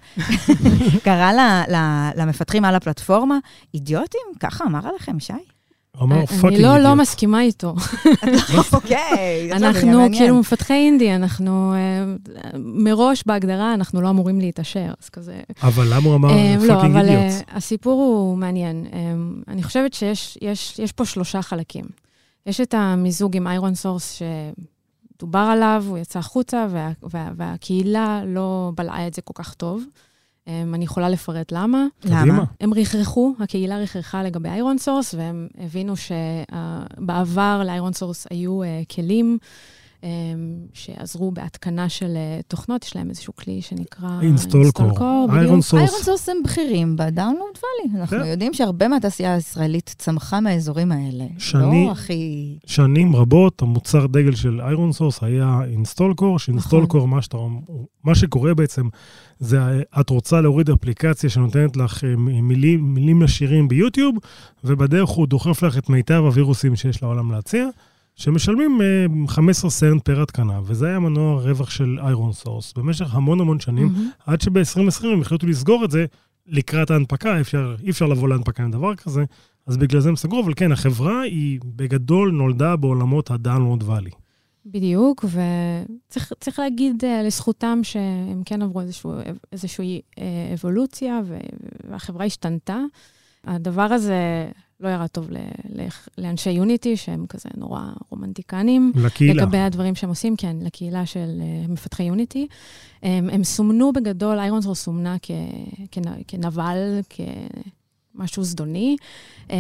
[1.06, 1.40] קרא ל,
[1.76, 3.38] ל, למפתחים על הפלטפורמה,
[3.74, 4.28] אידיוטים?
[4.40, 5.55] ככה אמר עליכם, שי?
[5.97, 6.99] הוא אמר, פאקינג אני לא, לא אידיוט.
[6.99, 7.75] מסכימה איתו.
[8.73, 10.08] אוקיי, אנחנו.
[10.13, 12.05] כאילו מפתחי אינדי, אנחנו אה,
[12.58, 15.39] מראש בהגדרה, אנחנו לא אמורים להתעשר, אז כזה...
[15.62, 17.31] אבל למה הוא אמר אה, לא, פאקינג אבל אידיוט?
[17.49, 18.86] אה, הסיפור הוא מעניין.
[19.47, 21.86] אני חושבת שיש יש, יש פה שלושה חלקים.
[22.45, 24.19] יש את המיזוג עם איירון סורס
[25.17, 29.84] שדובר עליו, הוא יצא החוצה, וה, וה, והקהילה לא בלעה את זה כל כך טוב.
[30.47, 31.86] אה, אני יכולה לפרט למה.
[32.05, 32.43] למה?
[32.62, 39.38] הם ריחרחו, הקהילה ריחרחה לגבי איירון סורס, והם הבינו שבעבר לאיירון סורס היו אה, כלים
[40.73, 44.10] שעזרו בהתקנה של אה, תוכנות, יש להם איזשהו כלי שנקרא...
[44.21, 44.86] InstallCore.
[44.86, 45.62] איירון בדיוק.
[45.65, 45.81] סורס.
[45.81, 48.00] איירון סורס הם בכירים ב Download Valley.
[48.01, 48.25] אנחנו כן.
[48.25, 51.25] יודעים שהרבה מהתעשייה הישראלית צמחה מהאזורים האלה.
[51.38, 52.55] שאני- לא הכי...
[52.65, 57.38] שנים רבות, המוצר דגל של איירון סורס היה InstallCore, ש InstallCore נכון., מה, שאתה,
[58.03, 58.88] מה שקורה בעצם,
[59.39, 59.60] זה
[59.99, 64.15] את רוצה להוריד אפליקציה שנותנת לך אה, מילים, מילים לשירים ביוטיוב,
[64.63, 67.67] ובדרך הוא דוחף לך את מיטב הווירוסים שיש לעולם להציע,
[68.15, 73.39] שמשלמים אה, 15 סנט per התקנה, וזה היה מנוע רווח של איירון סורס במשך המון
[73.39, 74.10] המון שנים, מהמם.
[74.25, 76.06] עד שב-2020 הם החליטו לסגור את זה
[76.47, 79.23] לקראת ההנפקה, אפשר, אי אפשר לבוא להנפקה עם דבר כזה,
[79.67, 84.12] אז בגלל זה הם סגרו, אבל כן, החברה היא בגדול נולדה בעולמות ה Download Valley.
[84.65, 89.13] בדיוק, וצריך צריך להגיד אה, לזכותם שהם כן עברו איזשהו,
[89.51, 91.21] איזושהי אה, אבולוציה,
[91.89, 92.80] והחברה השתנתה.
[93.43, 94.47] הדבר הזה
[94.80, 95.38] לא ירד טוב ל-
[95.82, 98.92] ל- לאנשי יוניטי, שהם כזה נורא רומנטיקנים.
[98.96, 99.44] לקהילה.
[99.44, 102.48] לגבי הדברים שהם עושים, כן, לקהילה של אה, מפתחי יוניטי.
[103.04, 105.32] הם, הם סומנו בגדול, איירון סורס סומנה כ,
[105.92, 107.00] כנ- כנבל,
[108.16, 108.96] כמשהו זדוני,
[109.52, 109.58] אה,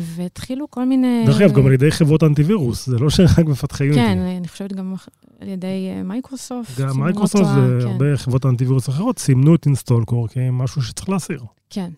[0.00, 1.22] והתחילו כל מיני...
[1.26, 4.00] דרך אגב, גם על ידי חברות אנטיווירוס, זה לא שרק מפתחי יוניטי.
[4.02, 4.94] כן, אני חושבת גם
[5.40, 6.80] על ידי אה, מייקרוסופט.
[6.80, 7.86] גם מייקרוסופט טועה, כן.
[7.86, 11.40] והרבה חברות אנטיווירוס אחרות סימנו את InstallCore כמשהו שצריך להסיר.
[11.70, 11.90] כן.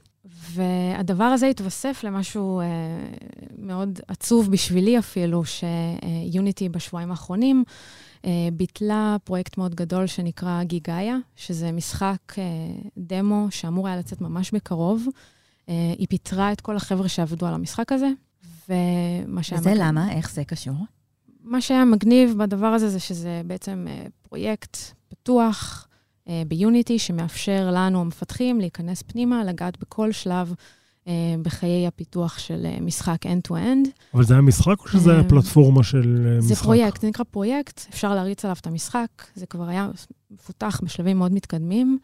[0.57, 2.65] והדבר הזה התווסף למשהו אה,
[3.59, 7.65] מאוד עצוב בשבילי אפילו, שיוניטי בשבועיים האחרונים
[8.25, 12.43] אה, ביטלה פרויקט מאוד גדול שנקרא Gigaya, שזה משחק אה,
[12.99, 15.07] דמו שאמור היה לצאת ממש בקרוב.
[15.69, 18.09] אה, היא פיטרה את כל החבר'ה שעבדו על המשחק הזה,
[18.69, 19.61] ומה שהיה...
[19.61, 20.13] וזה מגניב- למה?
[20.13, 20.75] איך זה קשור?
[21.45, 24.77] מה שהיה מגניב בדבר הזה זה שזה בעצם אה, פרויקט
[25.09, 25.86] פתוח
[26.49, 30.55] ביוניטי, שמאפשר לנו, המפתחים, להיכנס פנימה, לגעת בכל שלב
[31.09, 33.89] אה, בחיי הפיתוח של אה, משחק end-to-end.
[34.15, 36.65] אבל זה היה משחק או שזה היה אה, פלטפורמה של אה, זה משחק?
[36.65, 39.91] פרויקט, זה נקרא פרויקט, אפשר להריץ עליו את המשחק, זה כבר היה
[40.31, 41.99] מפותח בשלבים מאוד מתקדמים.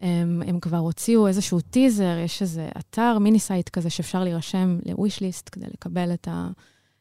[0.00, 5.50] הם, הם כבר הוציאו איזשהו טיזר, יש איזה אתר, mini site כזה שאפשר להירשם ל-wish
[5.52, 6.48] כדי לקבל את, ה,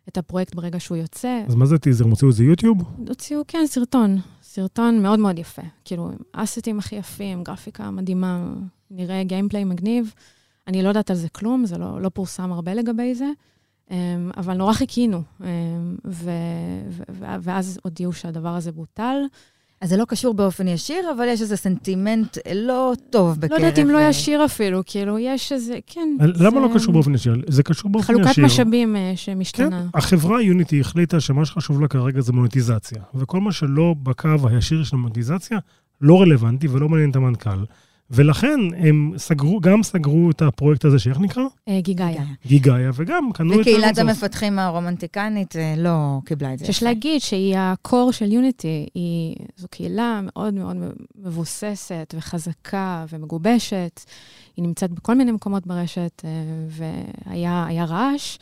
[0.07, 1.41] את הפרויקט ברגע שהוא יוצא.
[1.47, 2.05] אז מה זה טיזר?
[2.05, 2.83] הם הוציאו את זה יוטיוב?
[3.07, 4.19] הוציאו, כן, סרטון.
[4.55, 5.61] סרטון מאוד מאוד יפה.
[5.85, 8.53] כאילו, עם asset ים הכי יפים, גרפיקה מדהימה,
[8.91, 10.13] נראה gameplay מגניב.
[10.67, 13.25] אני לא יודעת על זה כלום, זה לא, לא פורסם הרבה לגבי זה,
[13.91, 15.21] אמ, אבל נורא חיכינו.
[15.41, 15.95] אמ,
[17.41, 19.17] ואז הודיעו שהדבר הזה בוטל.
[19.81, 23.51] אז זה לא קשור באופן ישיר, אבל יש איזה סנטימנט לא טוב בקרב...
[23.51, 26.09] לא יודעת אם לא אה, ישיר אפילו, כאילו, יש איזה, כן.
[26.19, 27.35] למה זה לא קשור באופן ישיר?
[27.47, 28.45] זה קשור באופן חלוקת ישיר.
[28.45, 29.85] משאבים אה, כן, שמשתנה.
[29.93, 34.95] החברה יוניטי החליטה שמה שחשוב לה כרגע זה מוניטיזציה, וכל מה שלא בקו הישיר של
[34.95, 35.59] המוניטיזציה
[36.01, 37.63] לא רלוונטי ולא מעניין את המנכ"ל.
[38.09, 41.43] ולכן הם סגרו, גם סגרו את הפרויקט הזה, שאיך נקרא?
[41.67, 42.23] אה, גיגאיה.
[42.45, 43.97] גיגאיה, וגם קנו את וקהילת.
[43.97, 46.65] המפתחים הרומנטיקנית אה, לא קיבלה את זה.
[46.65, 46.83] שיש.
[46.83, 50.77] להגיד שהיא הקור של יוניטי, היא, זו קהילה מאוד מאוד
[51.15, 54.01] מבוססת וחזקה ומגובשת.
[54.57, 56.29] היא נמצאת בכל מיני מקומות ברשת, אה,
[56.69, 58.37] והיה היה רעש.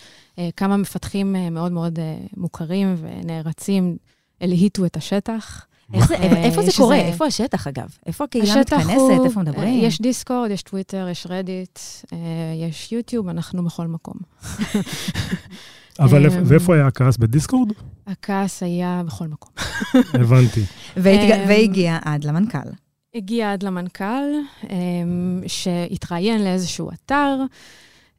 [0.58, 1.99] כמה מפתחים מאוד מאוד
[2.38, 3.97] מוכרים ונערצים
[4.41, 5.65] הלהיטו את השטח.
[5.96, 6.96] אה, איפה זה קורה?
[6.96, 7.88] איפה השטח, אגב?
[8.06, 8.89] איפה הקהילה מתכנסת?
[9.26, 9.67] איפה מדברים?
[9.82, 11.80] אה, יש דיסקורד, יש טוויטר, יש רדיט,
[12.13, 12.17] אה,
[12.69, 14.15] יש יוטיוב, אנחנו בכל מקום.
[16.00, 17.17] אבל אמ, איפה- ואיפה היה הכעס?
[17.17, 17.69] בדיסקורד?
[18.08, 19.52] הכעס היה בכל מקום.
[20.22, 20.60] הבנתי.
[20.98, 21.02] אמ,
[21.48, 22.69] והגיע עד למנכ"ל.
[23.15, 24.04] הגיע עד למנכ"ל,
[24.69, 27.38] אמ, שהתראיין לאיזשהו אתר,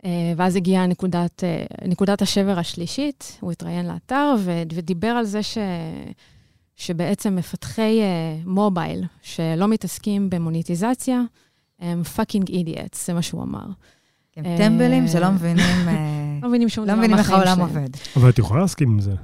[0.05, 1.44] אה, ואז הגיעה נקודת,
[1.85, 4.35] נקודת השבר השלישית, הוא התראיין לאתר
[4.68, 5.59] ודיבר על זה ש...
[6.76, 11.22] שבעצם מפתחי uh, מובייל שלא מתעסקים במוניטיזציה,
[11.80, 13.66] הם fucking idiots, זה מה שהוא אמר.
[14.37, 15.94] הם אה, טמבלים שלא מבינים, אה,
[16.42, 17.82] לא מבינים שום לא דבר מבינים איך מהחיים העולם שלהם.
[17.82, 17.88] עובד.
[18.16, 19.14] אבל את יכולה להסכים עם זה.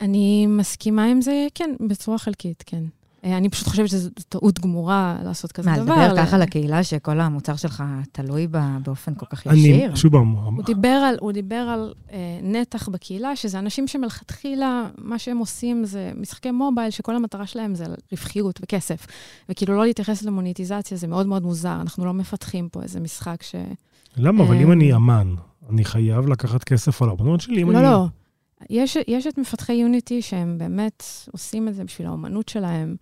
[0.00, 2.84] אני מסכימה עם זה, כן, בצורה חלקית, כן.
[3.26, 6.06] אה, אני פשוט חושבת שזו טעות גמורה לעשות כזה מה, דבר.
[6.06, 9.94] לדבר ככה לקהילה שכל המוצר שלך תלוי בה באופן כל כך אני, ישיר?
[9.94, 15.18] שוב פעם, הוא דיבר על, הוא דיבר על אה, נתח בקהילה, שזה אנשים שמלכתחילה, מה
[15.18, 19.06] שהם עושים זה משחקי מובייל, שכל המטרה שלהם זה רווחיות וכסף.
[19.48, 21.80] וכאילו לא להתייחס למוניטיזציה, זה מאוד מאוד מוזר.
[21.80, 23.54] אנחנו לא מפתחים פה איזה משחק ש...
[24.16, 24.44] למה?
[24.44, 25.34] אבל אה, אם אני אמן,
[25.70, 27.62] אני חייב לקחת כסף על האמנות שלי?
[27.62, 27.86] אם לא, אני...
[27.86, 28.06] לא.
[28.70, 32.96] יש, יש את מפתחי יוניטי שהם באמת עושים את זה בשביל האומנות שלהם,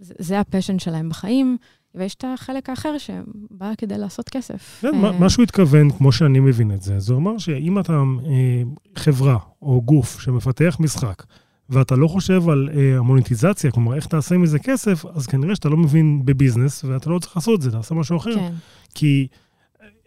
[0.00, 1.56] זה, הפשן שלהם בחיים,
[1.94, 4.78] ויש את החלק האחר שבא כדי לעשות כסף.
[4.82, 8.62] כן, אה, מה- שהוא התכוון, כמו שאני מבין את זה, זה אומר שאם אתה אה,
[8.96, 11.22] חברה או גוף שמפתח משחק,
[11.70, 15.76] ואתה לא חושב על אה, המוניטיזציה, כלומר, איך תעשה מזה כסף, אז כנראה שאתה לא
[15.76, 18.34] מבין בביזנס, ואתה לא צריך לעשות את זה, תעשה משהו אחר.
[18.34, 18.52] כן,
[18.94, 19.26] כי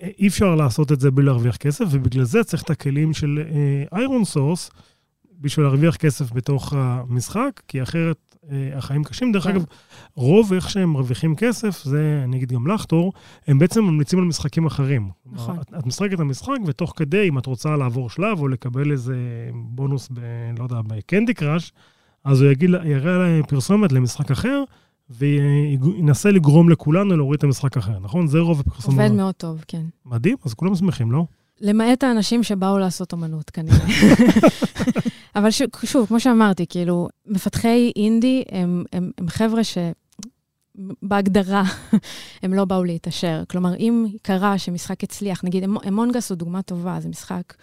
[0.01, 3.43] אה, אי אפשר לעשות את זה בלי להרוויח כסף, ובגלל זה צריך את הכלים של
[3.93, 4.71] איירון סורס,
[5.39, 9.31] בשביל להרוויח כסף בתוך המשחק, כי אחרת אה, החיים קשים.
[9.31, 9.49] דרך כן.
[9.49, 9.65] אגב,
[10.15, 13.13] רוב איך שהם מרוויחים כסף, זה, אני אגיד גם לך, תור,
[13.47, 15.09] הם בעצם ממליצים על משחקים אחרים.
[15.31, 15.57] נכון.
[15.61, 19.15] את, את משחקת את המשחק, ותוך כדי, אם את רוצה לעבור שלב או לקבל איזה
[19.53, 20.19] בונוס ב...
[20.57, 21.73] לא יודע, בקנדי קראש,
[22.23, 24.63] אז הוא יגיד, יראה לה פרסומת למשחק אחר,
[25.09, 28.27] וינסה לגרום לכולנו להוריד את המשחק אחר, נכון?
[28.27, 28.99] זה רוב הפרסומות.
[28.99, 29.83] עובד מאוד טוב, כן.
[30.05, 31.25] מדהים, אז כולם שמחים, לא?
[31.61, 33.77] למעט האנשים שבאו לעשות אומנות, כנראה.
[35.39, 39.77] אבל ש, שוב, כמו שאמרתי, כאילו, מפתחי אינדי הם, הם, הם חבר'ה ש...
[41.01, 41.63] בהגדרה,
[42.43, 43.43] הם לא באו להתעשר.
[43.49, 47.53] כלומר, אם קרה שמשחק הצליח, נגיד, אמ- אמונגס הוא דוגמה טובה, זה משחק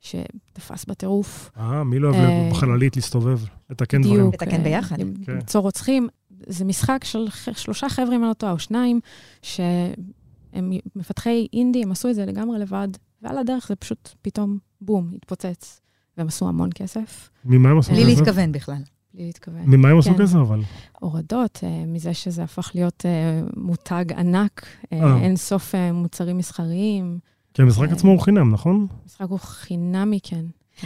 [0.00, 1.50] שתפס בטירוף.
[1.56, 4.18] אה, מי לא אוהב אה, בחללית להסתובב, לתקן דברים?
[4.28, 4.42] בדיוק.
[4.42, 5.00] לתקן ביחד.
[5.00, 5.32] למ- כן.
[5.32, 6.08] למצוא רוצחים.
[6.46, 9.00] זה משחק של שלושה חבר'ה, אם אני לא טועה, או שניים,
[9.42, 12.88] שהם מפתחי אינדי, הם עשו את זה לגמרי לבד,
[13.22, 15.80] ועל הדרך זה פשוט פתאום, בום, התפוצץ.
[16.16, 18.18] והם עשו המון כסף, ממה הם עשו בלי כסף?
[18.18, 18.82] להתכוון בכלל.
[19.14, 19.62] בלי להתכוון.
[19.66, 20.22] ממה הם עשו כן.
[20.22, 20.60] כסף אבל?
[21.00, 25.18] הורדות, אה, מזה שזה הפך להיות אה, מותג ענק, אה.
[25.18, 27.18] אין סוף מוצרים מסחריים.
[27.54, 27.92] כי המשחק.
[27.92, 28.86] עצמו הוא חינם, נכון?
[29.02, 30.44] המשחק הוא חינמי, כן.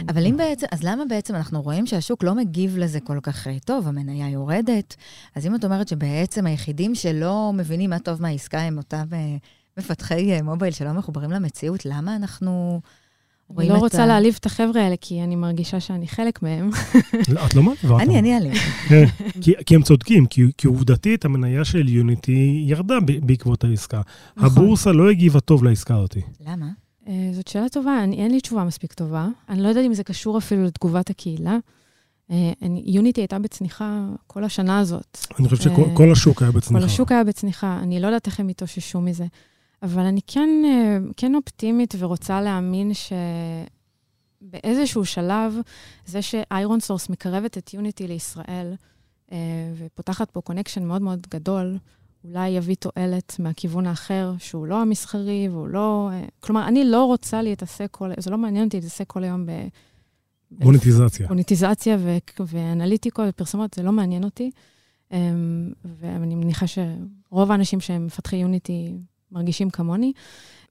[0.09, 3.87] אבל אם בעצם, אז למה בעצם אנחנו רואים שהשוק לא מגיב לזה כל כך טוב,
[3.87, 4.95] המניה יורדת?
[5.35, 9.03] אז אם את אומרת שבעצם היחידים שלא מבינים מה טוב מהעסקה הם אותם
[9.77, 12.81] מפתחי מובייל שלא מחוברים למציאות, למה אנחנו
[13.57, 14.05] לא את רוצה.
[14.05, 16.69] להעליב את החבר'ה האלה, כי אני מרגישה שאני חלק מהם.
[17.29, 17.99] לא, את לא מעליבה אותם.
[18.09, 18.49] אני, אני אעלה.
[18.89, 19.05] כן,
[19.65, 24.01] כי- הם צודקים, כי עובדתית המניה של יוניטי ירדה ב- בעקבות העסקה.
[24.37, 24.49] נכון.
[24.49, 26.17] הבורסה לא הגיבה טוב לעסקה הזאת.
[26.47, 26.65] למה?
[27.07, 29.27] אה, זאת שאלה טובה, אני, אין לי תשובה מספיק טובה.
[29.49, 31.57] אני לא יודעת אם זה קשור אפילו לתגובת הקהילה.
[32.31, 35.17] אה, אני- יוניטי הייתה בצניחה כל השנה הזאת.
[35.39, 36.79] אני חושב אה, שכל כל השוק היה בצניחה.
[36.79, 39.25] כל השוק היה בצניחה, אני לא יודעת איך הם התאוששו מזה.
[39.83, 42.91] אבל אני כן, אה, כן אופטימית ורוצה להאמין
[44.43, 45.53] שבאיזשהו שלב,
[46.05, 48.73] זה שאיירון סורס מקרבת את יוניטי לישראל,
[49.31, 49.37] אה,
[49.77, 51.77] ופותחת פה connection מאוד מאוד גדול,
[52.23, 56.09] אולי יביא תועלת מהכיוון האחר, שהוא לא המסחרי והוא לא...
[56.13, 58.11] אה, כלומר, אני לא רוצה להתעסק כל...
[58.19, 59.51] זה לא מעניין אותי להתעסק כל היום ב...
[60.51, 61.27] מוניטיזציה.
[61.27, 64.51] מוניטיזציה ו- ואנליטיקות ופרסומות, זה לא מעניין אותי.
[65.11, 65.13] Um,
[65.85, 68.97] ואני מניחה שרוב האנשים שהם מפתחי יוניטי
[69.31, 70.13] מרגישים כמוני.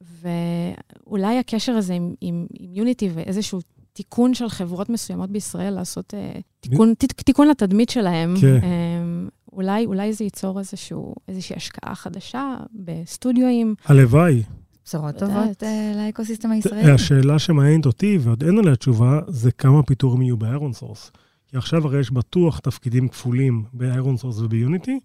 [0.00, 3.60] ואולי הקשר הזה עם, עם, עם יוניטי ואיזשהו
[3.92, 8.58] תיקון של חברות מסוימות בישראל, לעשות uh, תיקון, ת, תיקון לתדמית שלהם, כן.
[8.60, 13.74] um, אולי, אולי זה ייצור איזשהו, איזושהי השקעה חדשה בסטודיואים.
[13.84, 14.42] הלוואי.
[14.84, 15.16] בשורות.
[15.16, 16.90] טובות אה, לאקוסיסטם הישראלי.
[16.90, 21.10] השאלה שמעניינת אותי, ועוד אין עליה תשובה, זה כמה פיטורים יהיו באיירון סורס.
[21.48, 25.00] כי עכשיו הרי יש בטוח תפקידים כפולים באיירון סורס וביוניטי,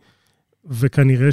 [0.66, 1.32] וכנראה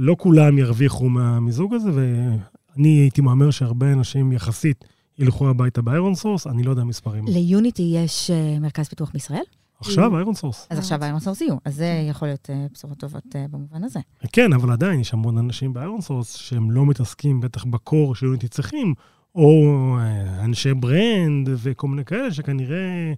[0.00, 4.84] שלא כולם ירוויחו מהמיזוג הזה, ואני הייתי מהמר שהרבה אנשים יחסית
[5.18, 7.24] ילכו הביתה באיירון סורס, אני לא יודע מספרים.
[7.28, 9.42] ליוניטי יש אה, מרכז פיתוח בישראל?
[9.80, 10.66] עכשיו איירון סורס.
[10.70, 11.56] אז עכשיו איירון סורס יהיו.
[11.64, 14.00] אז זה יכול להיות אה, בשורות טובות אה, במובן הזה.
[14.32, 18.48] כן, אבל עדיין יש המון אנשים באיירון סורס שהם לא מתעסקים בטח ב core שיוניטי
[18.48, 18.94] צריכים,
[19.34, 19.96] או
[20.44, 23.12] אנשי brand וכל מיני כאלה שכנראה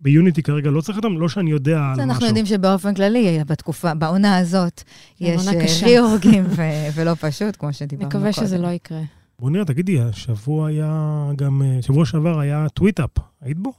[0.00, 2.02] ביוניטי כרגע לא צריך אותם, לא שאני יודע על משהו.
[2.02, 4.82] אנחנו יודעים שבאופן כללי, בתקופה, בעונה הזאת,
[5.18, 5.88] כן, יש אה.
[5.88, 8.24] reorg ים ו- ולא פשוט, כמו שדיברנו קודם.
[8.26, 9.00] נקווה שזה לא יקרה.
[9.38, 13.10] בוא נראה, תגידי, השבוע היה גם, אה, שבוע שעבר היה tweetup,
[13.40, 13.72] היית בו?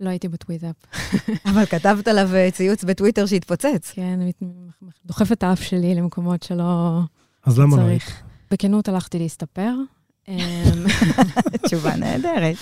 [0.00, 0.76] לא הייתי ב tweetup.
[1.50, 3.92] אבל כתבת עליו אה, ציוץ בטוויטר שהתפוצץ.
[3.94, 4.20] כן,
[5.06, 7.00] דוחפת את האף שלי למקומות שלא
[7.44, 8.02] אז למה לא היית?
[8.02, 8.22] צריך.
[8.50, 9.74] בכנות הלכתי להסתפר.
[10.28, 10.34] אמ,
[11.66, 12.56] תשובה נהדרת.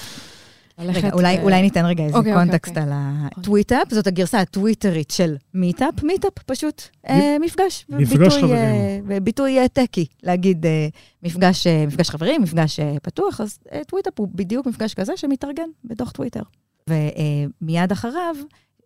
[0.78, 2.82] ללכת רגע, אולי, ו- אולי ניתן רגע איזה אוקיי, אוקיי, context אוקיי.
[2.82, 6.02] על ה tweetup, זאת הגרסה הטוויטרית של meetup.
[6.02, 7.86] meetup פשוט אה, מפגש.
[7.88, 9.10] מפגש ביטוי, חברים.
[9.10, 10.88] אה, ביטוי אה, techy, להגיד אה,
[11.22, 15.68] מפגש, אה, מפגש חברים, מפגש אה, פתוח, אז אה, tweetup הוא בדיוק מפגש כזה שמתארגן
[15.84, 16.42] בתוך טוויטר.
[16.88, 18.34] ומיד אחריו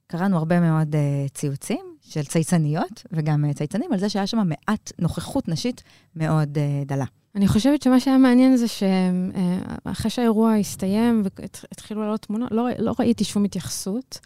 [0.06, 4.92] קראנו הרבה מאוד אה, ציוצים של צייצניות, וגם אה, צייצנים, על זה שהיה שם מעט
[4.98, 5.82] נוכחות נשית
[6.16, 7.04] מאוד אה, דלה.
[7.36, 13.24] אני חושבת שמה שהיה מעניין זה שאחרי שהאירוע הסתיים והתחילו לעלות תמונות, לא, לא ראיתי
[13.24, 14.18] שום התייחסות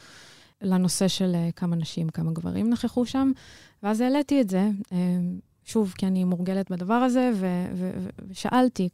[0.62, 3.32] לנושא של אה, כמה נשים, כמה גברים נכחו שם,
[3.82, 5.18] ואז העליתי את זה, אה,
[5.64, 8.88] שוב, כי אני מורגלת בדבר הזה, ו- ו- ושאלתי,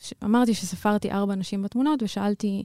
[0.00, 2.64] ש- אמרתי שספרתי ארבע נשים בתמונות, ושאלתי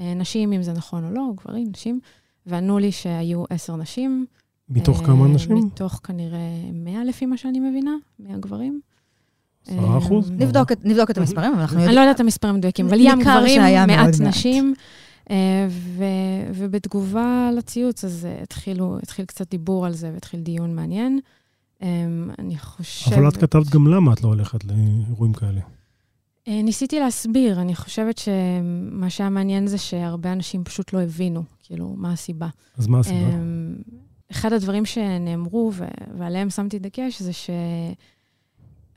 [0.00, 2.00] אה, נשים אם זה נכון או לא, גברים, נשים,
[2.46, 4.26] וענו לי שהיו עשר נשים.
[4.68, 5.56] מתוך אה, כמה אנשים?
[5.56, 8.80] מתוך כנראה 100 לפי מה שאני מבינה, 100 גברים.
[9.66, 10.30] עשרה אחוז?
[10.30, 11.96] אה, נבדוק, את- נבדוק את המספרים, אבל אנחנו אני יודעים...
[11.96, 14.20] לא יודעת את המספרים המדויקים, אבל ים גברים, מעט.
[14.20, 14.74] נשים.
[15.30, 16.04] אה, ו-
[16.54, 21.20] ובתגובה לציוץ, אז אה, התחילו, התחיל קצת דיבור על זה והתחיל דיון מעניין.
[21.82, 21.88] אה,
[22.38, 23.12] אני חושבת...
[23.12, 25.60] אבל את כתבת גם למה את לא הולכת לאירועים כאלה.
[26.48, 31.94] אה, ניסיתי להסביר, אני חושבת שמה שהיה מעניין זה שהרבה אנשים פשוט לא הבינו, כאילו,
[31.96, 32.48] מה הסיבה.
[32.78, 33.18] אז מה הסיבה?
[33.18, 33.74] אמ,
[34.30, 35.72] אחד הדברים שנאמרו,
[36.18, 37.30] ועליהם שמתי דגש, זה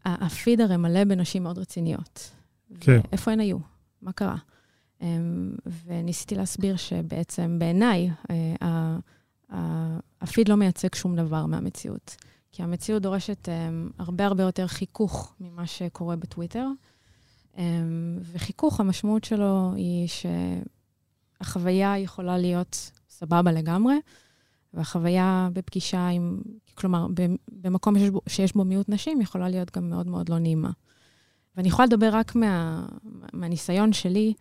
[0.07, 2.31] שהפיד הרי מלא בנשים מאוד רציניות.
[2.79, 2.99] כן.
[3.11, 3.57] איפה הן היו?
[4.01, 4.35] מה קרה?
[5.01, 8.97] אמ, וניסיתי להסביר שבעצם בעיניי, אה,
[10.21, 12.15] הפיד לא מייצג שום דבר מהמציאות.
[12.51, 16.67] כי המציאות דורשת אמ, הרבה הרבה יותר חיכוך ממה שקורה בטוויטר.
[17.57, 20.07] אמ, וחיכוך, המשמעות שלו היא
[21.41, 23.95] שהחוויה יכולה להיות סבבה לגמרי,
[24.73, 26.37] והחוויה בפגישה עם,
[26.75, 27.07] כלומר,
[27.51, 30.71] במקום שיש בו, שיש בו מיעוט נשים, יכולה להיות גם מאוד מאוד לא נעימה.
[31.57, 32.85] ואני יכולה לדבר רק מה,
[33.33, 34.33] מהניסיון שלי,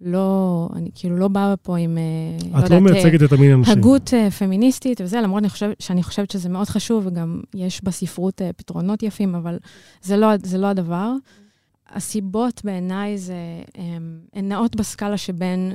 [0.00, 3.70] לא, אני כאילו לא באה פה עם, אה, את לא מייצגת את המין האנושי.
[3.70, 8.42] הגות אה, פמיניסטית וזה, למרות אני חושב, שאני חושבת שזה מאוד חשוב, וגם יש בספרות
[8.42, 9.58] אה, פתרונות יפים, אבל
[10.02, 11.12] זה לא, זה לא הדבר.
[11.90, 13.34] הסיבות בעיניי זה,
[14.32, 15.72] הן נעות בסקאלה שבין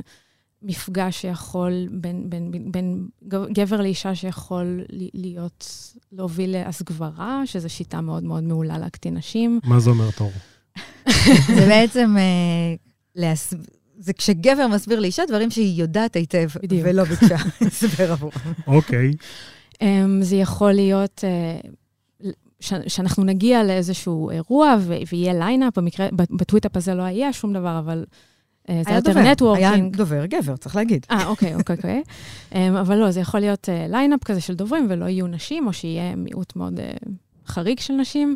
[0.62, 3.08] מפגש שיכול, בין, בין, בין, בין
[3.54, 5.68] גבר לאישה שיכול ל- להיות,
[6.12, 9.60] להוביל להסגברה, שזו שיטה מאוד מאוד מעולה להקטין נשים.
[9.64, 10.32] מה זה אומר תור?
[11.56, 12.76] זה בעצם, אה,
[13.16, 13.54] להס...
[13.98, 16.82] זה כשגבר מסביר לאישה דברים שהיא יודעת היטב, בדיוק.
[16.86, 17.36] ולא ביקשה
[17.68, 18.32] הסבר עבורם.
[18.68, 19.14] אוקיי.
[19.74, 19.78] Um,
[20.22, 21.24] זה יכול להיות
[22.60, 24.76] ש- שאנחנו נגיע לאיזשהו אירוע
[25.08, 28.06] ויהיה lineup, במקרה, ב tweetup הזה לא היה שום דבר, אבל
[28.70, 29.96] זה היה יותר דובר, היה networking.
[29.96, 31.06] דובר גבר, צריך להגיד.
[31.12, 32.04] אה, אוקיי, אוקיי, אוקיי.
[32.52, 36.16] um, אבל לא, זה יכול להיות lineup כזה של דוברים, ולא יהיו נשים, או שיהיה
[36.16, 37.10] מיעוט מאוד uh,
[37.46, 38.36] חריג של נשים,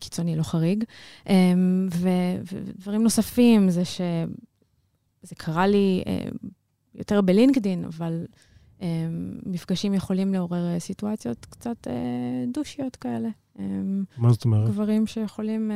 [0.00, 0.84] קיצוני, לא חריג.
[1.92, 4.00] ו- ודברים נוספים, זה ש...
[5.22, 6.02] זה קרה לי
[6.94, 8.26] יותר בלינקדין, אבל
[8.78, 8.82] um,
[9.46, 11.86] מפגשים יכולים לעורר סיטואציות קצת
[12.52, 13.28] דושיות כאלה.
[14.18, 14.68] מה זאת אומרת?
[14.68, 15.70] גברים שיכולים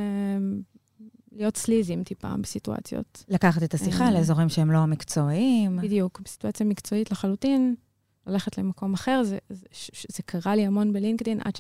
[1.39, 3.25] להיות סליזים טיפה בסיטואציות.
[3.29, 4.11] לקחת את השיחה אה.
[4.11, 5.77] לאזורים שהם לא מקצועיים.
[5.77, 7.75] בדיוק, בסיטואציה מקצועית לחלוטין,
[8.27, 9.67] ללכת למקום אחר, זה, זה,
[10.09, 11.59] זה קרה לי המון בלינקדין, עד?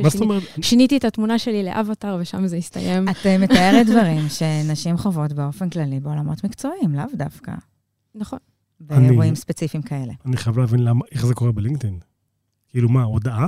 [0.60, 3.08] ששיניתי את התמונה שלי לאבטר ושם זה הסתיים.
[3.10, 7.52] את מתארת דברים שנשים חוות באופן כללי בעולמות מקצועיים, לאו דווקא.
[8.14, 8.38] נכון.
[8.80, 10.12] באירועים ספציפיים כאלה.
[10.26, 11.98] אני חייב להבין למה, איך זה קורה בלינקדאין.
[12.68, 13.46] כאילו מה, הודעה?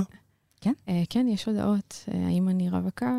[0.67, 3.11] אה, כן, יש הודעות, אה, האם אני רווקה,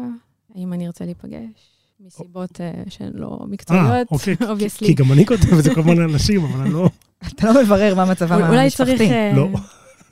[0.54, 4.36] האם אני ארצה להיפגש, מסיבות אה, שהן לא אה, מקצועיות, אוקיי.
[4.36, 4.94] כי obviously.
[4.94, 6.88] גם אני כותב את זה כל מיני אנשים, אבל אני לא...
[7.34, 9.10] אתה לא מברר מה מצבם אולי צריך, המשפחתי.
[9.12, 9.48] אה, לא.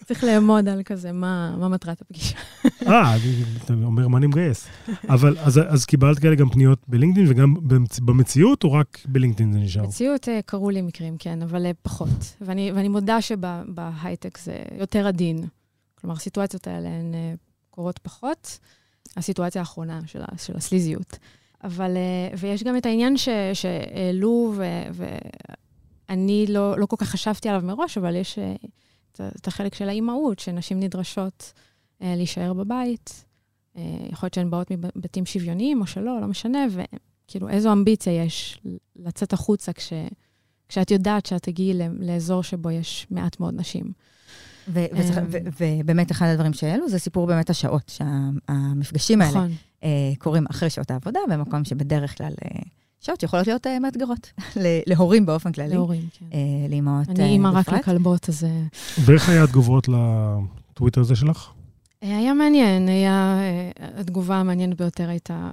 [0.07, 2.39] צריך לאמוד על כזה, מה מה מטרת הפגישה.
[2.87, 3.17] אה,
[3.65, 4.67] אתה אומר מה אני מגייס.
[5.09, 9.59] אבל אז- אז קיבלת כאלה גם פניות בלינקדאין, וגם במצ- במציאות, או רק בלינקדאין זה
[9.59, 9.83] נשאר?
[9.85, 12.09] במציאות קרו לי מקרים, כן, אבל פחות.
[12.41, 15.45] ואני, ואני מודה שבהייטק זה יותר עדין.
[16.01, 17.15] כלומר, הסיטואציות האלה הן
[17.71, 18.59] קורות פחות.
[19.17, 20.01] הסיטואציה האחרונה
[20.37, 21.19] של הסליזיות.
[21.65, 25.05] אבל, אה, ויש גם את העניין ש, שהעלו, ו-
[26.09, 28.55] ואני לא, לא כל כך חשבתי עליו מראש, אבל יש אה,
[29.13, 31.53] את, את החלק של האימהות, שנשים נדרשות
[32.03, 33.25] אה, להישאר בבית.
[34.11, 38.61] יכול להיות שהן באות מבתים שוויוניים או שלא, לא משנה, וכאילו, איזו אמביציה יש
[38.97, 39.93] לצאת החוצה כש,
[40.69, 43.85] כשאת יודעת שאת תגיעי לאזור שבו יש מעט מאוד נשים.
[43.85, 43.93] אמ.
[45.59, 49.53] ובאמת אחד הדברים שהעלו זה סיפור באמת השעות, שהמפגשים האלה נכון.
[49.85, 52.61] אה, קורים אחרי שעות העבודה, במקום שבדרך כלל אה,
[53.01, 54.33] שעות שיכולות להיות אה, מאתגרות
[54.87, 56.27] להורים באופן כללי, להורים, כן.
[56.33, 57.81] אה, לאימהות אני אימא רק בפרט.
[57.81, 58.47] לכלבות, אז...
[59.05, 61.51] ואיך היה התגובות לטוויטר הזה שלך?
[62.01, 63.41] היה מעניין, היה...
[63.97, 65.51] התגובה המעניינת ביותר הייתה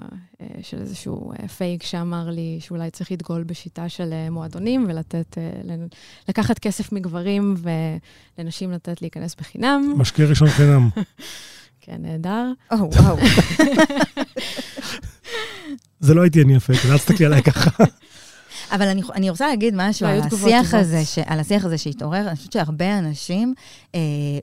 [0.62, 5.38] של איזשהו פייק שאמר לי שאולי צריך לדגול בשיטה של מועדונים ולתת,
[6.30, 7.56] לקחת כסף מגברים
[8.38, 9.94] ולנשים לתת להיכנס בחינם.
[9.98, 10.90] משקיע ראשון חינם.
[11.86, 12.52] כן, נהדר.
[12.72, 13.18] או, וואו.
[16.00, 17.84] זה לא הייתי אני הפייק, אל תסתכלי עליי ככה.
[18.72, 20.74] אבל אני, אני רוצה להגיד משהו על היו השיח.
[20.74, 22.28] הזה, ש, על השיח הזה שהתעורר.
[22.28, 23.54] אני חושבת שהרבה אנשים
[23.96, 24.00] אה,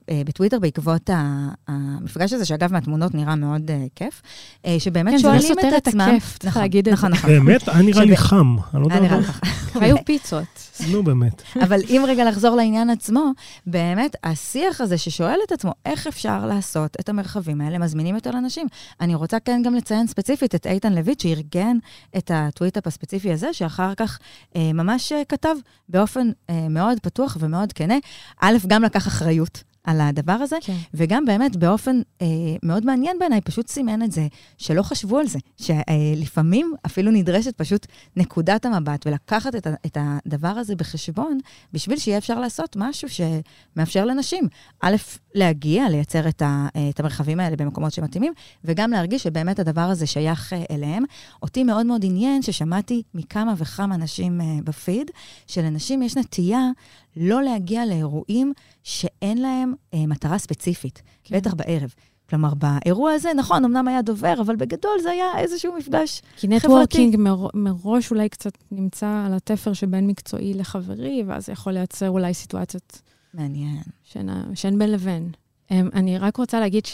[0.09, 4.21] אה, בטוויטר, בעקבות ה, המפגש הזה, שאגב, מהתמונות נראה מאוד אה, כיף,
[4.65, 6.01] אה, שבאמת כן, זה לא שואלים סותר את את עצמם...
[6.01, 7.15] הכיף, צריך נכון, להגיד את נכון, זה.
[7.17, 7.29] נכון.
[7.29, 7.67] באמת?
[7.67, 8.55] היה נראה לי חם.
[8.73, 9.23] אני לא היה נראה.
[9.23, 9.39] ככה.
[9.79, 10.69] והיו פיצות.
[10.91, 11.41] נו, באמת.
[11.55, 13.31] אבל אם רגע לחזור לעניין עצמו,
[13.67, 18.67] באמת, השיח הזה ששואל את עצמו, איך אפשר לעשות את המרחבים האלה מזמינים יותר לאנשים?
[19.01, 21.77] אני רוצה כן גם לציין ספציפית את איתן לויט, שארגן
[22.17, 24.19] את הטוויטאפ הספציפי הזה, שאחר כך
[24.55, 25.55] ממש אה, כתב
[25.89, 27.95] באופן אה, מאוד פתוח ומאוד כנה.
[28.41, 29.63] א', גם לקח אחריות.
[29.83, 30.77] על הדבר הזה, כן.
[30.93, 32.27] וגם באמת באופן אה,
[32.63, 34.27] מאוד מעניין בעיניי, פשוט סימן את זה,
[34.57, 40.47] שלא חשבו על זה, שלפעמים אפילו נדרשת פשוט נקודת המבט ולקחת את, ה- את הדבר
[40.47, 41.39] הזה בחשבון,
[41.73, 44.47] בשביל שיהיה אפשר לעשות משהו שמאפשר לנשים,
[44.81, 44.95] א',
[45.35, 50.53] להגיע, לייצר את, ה, את המרחבים האלה במקומות שמתאימים, וגם להרגיש שבאמת הדבר הזה שייך
[50.53, 51.03] אה, אליהם.
[51.41, 55.11] אותי מאוד מאוד עניין ששמעתי מכמה וכמה נשים אה, בפיד,
[55.47, 56.69] שלנשים יש נטייה
[57.17, 58.53] לא להגיע לאירועים
[58.83, 61.37] שאין להם אה, מטרה ספציפית, כן.
[61.37, 61.93] בטח בערב.
[62.29, 66.21] כלומר, באירוע הזה, נכון, אמנם היה דובר, אבל בגדול זה היה איזשהו מפגש.
[66.37, 72.09] כי נטוורקינג מר, מראש אולי קצת נמצא על התפר שבין מקצועי לחברי, ואז יכול לייצר
[72.09, 73.01] אולי סיטואציות
[73.33, 73.81] מעניין.
[74.03, 75.31] שאין, שאין בין לבין.
[75.71, 76.85] אמ, אני רק רוצה להגיד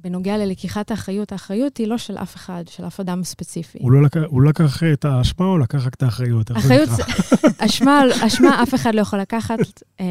[0.00, 3.78] שבנוגע ללקיחת האחריות, האחריות היא לא של אף אחד, של אף אדם ספציפי.
[3.80, 6.52] הוא לא לקח- הוא לא לקח את האשמה, הוא לקח רק את האחריות.
[6.52, 6.88] אחריות,
[7.58, 9.56] אשמה, אשמה אף אחד לא יכול לקחת.
[10.00, 10.04] אמ,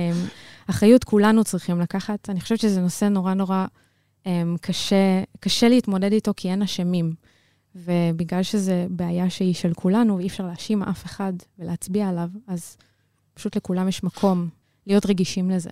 [0.69, 2.29] אחריות כולנו צריכים לקחת.
[2.29, 3.65] אני חושבת שזה נושא נורא נורא
[4.25, 4.95] אמ, קשה,
[5.39, 7.13] קשה להתמודד איתו, כי אין אשמים.
[7.75, 12.77] ובגלל שזו בעיה שהיא של כולנו, ואי אפשר להאשים אף אחד ולהצביע עליו, אז
[13.33, 14.47] פשוט לכולם יש מקום
[14.87, 15.69] להיות רגישים לזה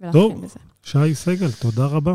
[0.00, 0.44] ולהבחין טוב.
[0.44, 0.58] בזה.
[0.82, 2.14] שי סגל, תודה רבה.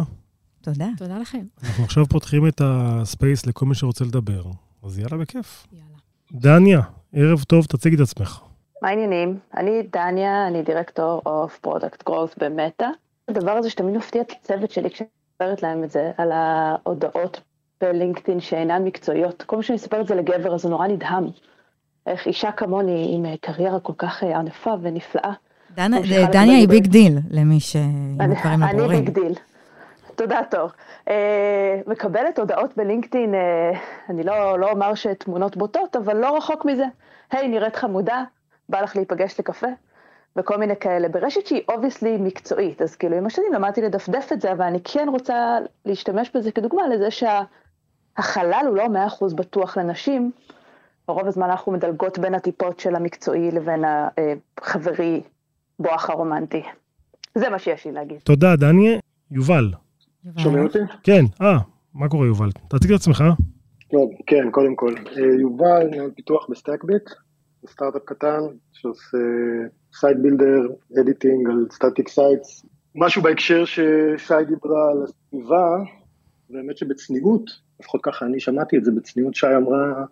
[0.73, 0.87] תודה.
[0.97, 1.41] תודה לכם.
[1.63, 4.43] אנחנו עכשיו פותחים את הספייס לכל מי שרוצה לדבר,
[4.83, 5.67] אז יאללה בכיף.
[5.71, 5.97] יאללה.
[6.31, 6.81] דניה,
[7.13, 8.41] ערב טוב, תציגי את עצמך.
[8.81, 9.37] מה העניינים?
[9.57, 12.87] אני דניה, אני director of product growth במטא.
[13.27, 17.41] הדבר הזה שתמיד מפתיע את הצוות שלי כשאני מספרת להם את זה, על ההודעות
[17.81, 19.43] בלינקדאין שאינן מקצועיות.
[19.43, 21.27] כל פעם שאני מספרת את זה לגבר, אז הוא נורא נדהם.
[22.07, 25.33] איך אישה כמוני עם אה, קריירה כל כך אה, ענפה ונפלאה.
[25.75, 26.67] דניה היא.
[26.67, 27.75] ביג דיל, למי ש...
[27.75, 28.87] אני-.
[28.87, 29.33] ביג דיל.
[30.17, 30.69] תודה, תור.
[31.09, 33.71] אה, מקבלת הודעות בלינקדאין, אה,
[34.09, 36.85] אני לא, לא אומר שתמונות בוטות, אבל לא רחוק מזה.
[37.31, 38.23] היי, נראית חמודה,
[38.69, 39.67] בא לך להיפגש לקפה?
[40.35, 41.09] וכל מיני כאלה.
[41.09, 45.07] ברשת שהיא obviously מקצועית, אז כאילו עם השנים למדתי לדפדף את זה, אבל אני כן
[45.11, 50.31] רוצה להשתמש בזה כדוגמה לזה שהחלל הוא לא 100% בטוח לנשים.
[51.07, 53.83] ברוב הזמן אנחנו מדלגות בין הטיפות של המקצועי לבין
[54.57, 55.21] החברי
[55.79, 56.63] לבואך הרומנטי.
[57.35, 58.19] זה מה שיש לי להגיד.
[58.23, 58.99] תודה, דניה.
[59.31, 59.71] יובל.
[60.37, 60.79] שומעים אותי?
[61.03, 61.57] כן, אה,
[61.93, 62.49] מה קורה יובל?
[62.69, 63.23] תציג את עצמך.
[63.91, 64.95] טוב, כן, קודם כל.
[65.17, 67.09] אה, יובל, מנהל פיתוח בסטאקביט,
[67.67, 68.39] סטארט-אפ קטן
[68.73, 69.17] שעושה
[69.93, 70.67] site builder,
[71.01, 72.65] editing על static sites.
[72.95, 75.77] משהו בהקשר ששי דיברה על הסביבה,
[76.49, 77.43] באמת שבצניעות,
[77.79, 80.05] לפחות ככה אני שמעתי את זה בצניעות, שי אמרה,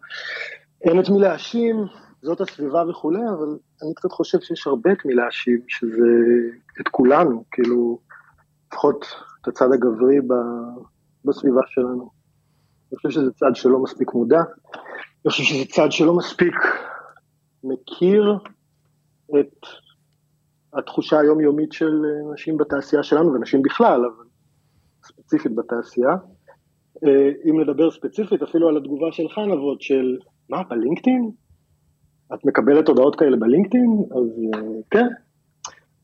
[0.82, 1.76] אין את מי להאשים,
[2.22, 6.08] זאת הסביבה וכולי, אבל אני קצת חושב שיש הרבה את מי להאשים, שזה
[6.82, 8.00] את כולנו, כאילו,
[8.74, 9.06] לפחות
[9.46, 10.82] את הצד הגברי ב-
[11.26, 12.10] בסביבה שלנו.
[12.92, 16.56] אני חושב שזה צד שלא מספיק מודע, אני חושב שזה צד שלא מספיק
[17.64, 18.38] מכיר
[19.40, 19.66] את
[20.74, 24.26] התחושה היומיומית של אה, נשים בתעשייה שלנו, ונשים בכלל, אבל
[25.04, 26.16] ספציפית בתעשייה.
[27.04, 30.18] אה, אם נדבר ספציפית אפילו על התגובה שלך נבות, של
[30.50, 31.32] מה, בלינקדאין?
[32.34, 34.04] את מקבלת הודעות כאלה בלינקדאין?
[34.12, 35.08] אז אה, כן,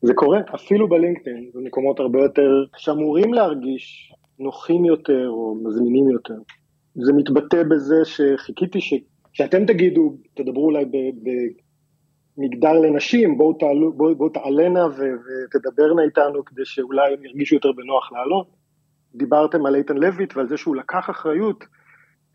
[0.02, 6.34] זה קורה, אפילו בלינקדאין, במקומות הרבה יותר שאמורים להרגיש נוחים יותר או מזמינים יותר.
[6.94, 8.94] זה מתבטא בזה שחיכיתי ש...
[9.32, 10.84] שאתם תגידו, תדברו אולי
[12.36, 15.02] במגדר לנשים, בואו, תעלו, בואו, בואו תעלנה ו...
[15.56, 18.46] ותדברנה איתנו כדי שאולי הם ירגישו יותר בנוח לעלות.
[19.14, 21.64] דיברתם על איתן לויט ועל זה שהוא לקח אחריות.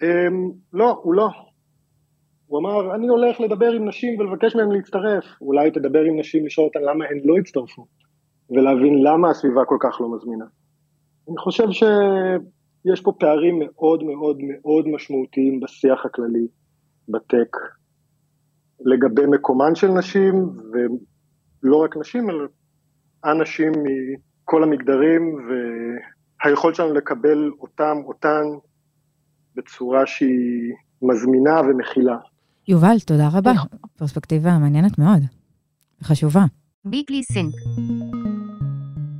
[0.03, 1.29] אמ, לא, הוא לא.
[2.47, 5.23] הוא אמר, אני הולך לדבר עם נשים ולבקש מהן להצטרף.
[5.41, 7.85] אולי תדבר עם נשים, לשאול אותן למה הן לא הצטרפו,
[8.49, 10.45] ולהבין למה הסביבה כל כך לא מזמינה.
[11.29, 16.47] אני חושב שיש פה פערים מאוד מאוד מאוד משמעותיים בשיח הכללי,
[17.09, 17.57] בטק,
[18.79, 22.43] לגבי מקומן של נשים, ולא רק נשים, אלא
[23.25, 25.37] אנשים מכל המגדרים
[26.43, 28.43] היכולת שלנו לקבל אותם, אותן,
[29.55, 32.17] בצורה שהיא מזמינה ומכילה.
[32.69, 33.53] יובל, תודה רבה.
[33.97, 35.23] פרספקטיבה מעניינת מאוד.
[36.03, 36.45] חשובה.
[36.87, 37.79] Weekly Sync.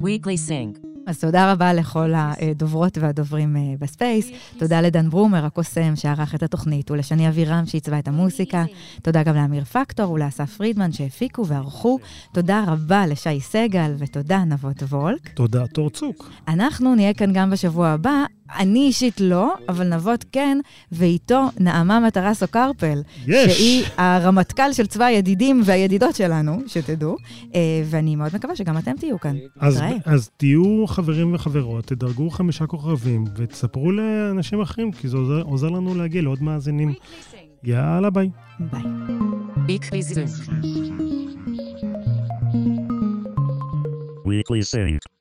[0.02, 0.88] Weekly Sync.
[1.08, 4.32] אז תודה רבה לכל הדוברות והדוברים אה, בספייס.
[4.58, 8.64] תודה לדן ברומר, הקוסם, שערך את התוכנית, ולשני אבירם, שעיצבה את המוסיקה.
[9.02, 12.00] תודה גם לאמיר פקטור ולאסף פרידמן, שהפיקו וערכו.
[12.34, 15.30] תודה רבה לשי סגל, ותודה נבות וולק.
[15.30, 16.32] תודה, תור צוק.
[16.48, 18.26] אנחנו נהיה כאן גם בשבוע הבא.
[18.56, 20.58] אני אישית לא, אבל נבות כן,
[20.91, 23.02] ואיתו נעמה מטרסו קרפל.
[23.28, 23.58] יש.
[23.58, 27.16] שהיא הרמטכ"ל של צבא הידידים והידידות שלנו, שתדעו.
[27.56, 29.36] אה, ואני מאוד מקווה שגם אתם תהיו כאן.
[29.60, 29.82] אז.
[30.06, 35.95] אז תהיו חברים וחברות, תדרגו חמישה כוכבים, ותספרו לאנשים אחרים, כי זה עוזר, עוזר לנו
[35.95, 36.93] להגיע לעוד מאזינים.
[37.64, 38.30] יאללה, ביי.
[38.60, 38.82] ביי.
[44.28, 45.16] Weekly Sync.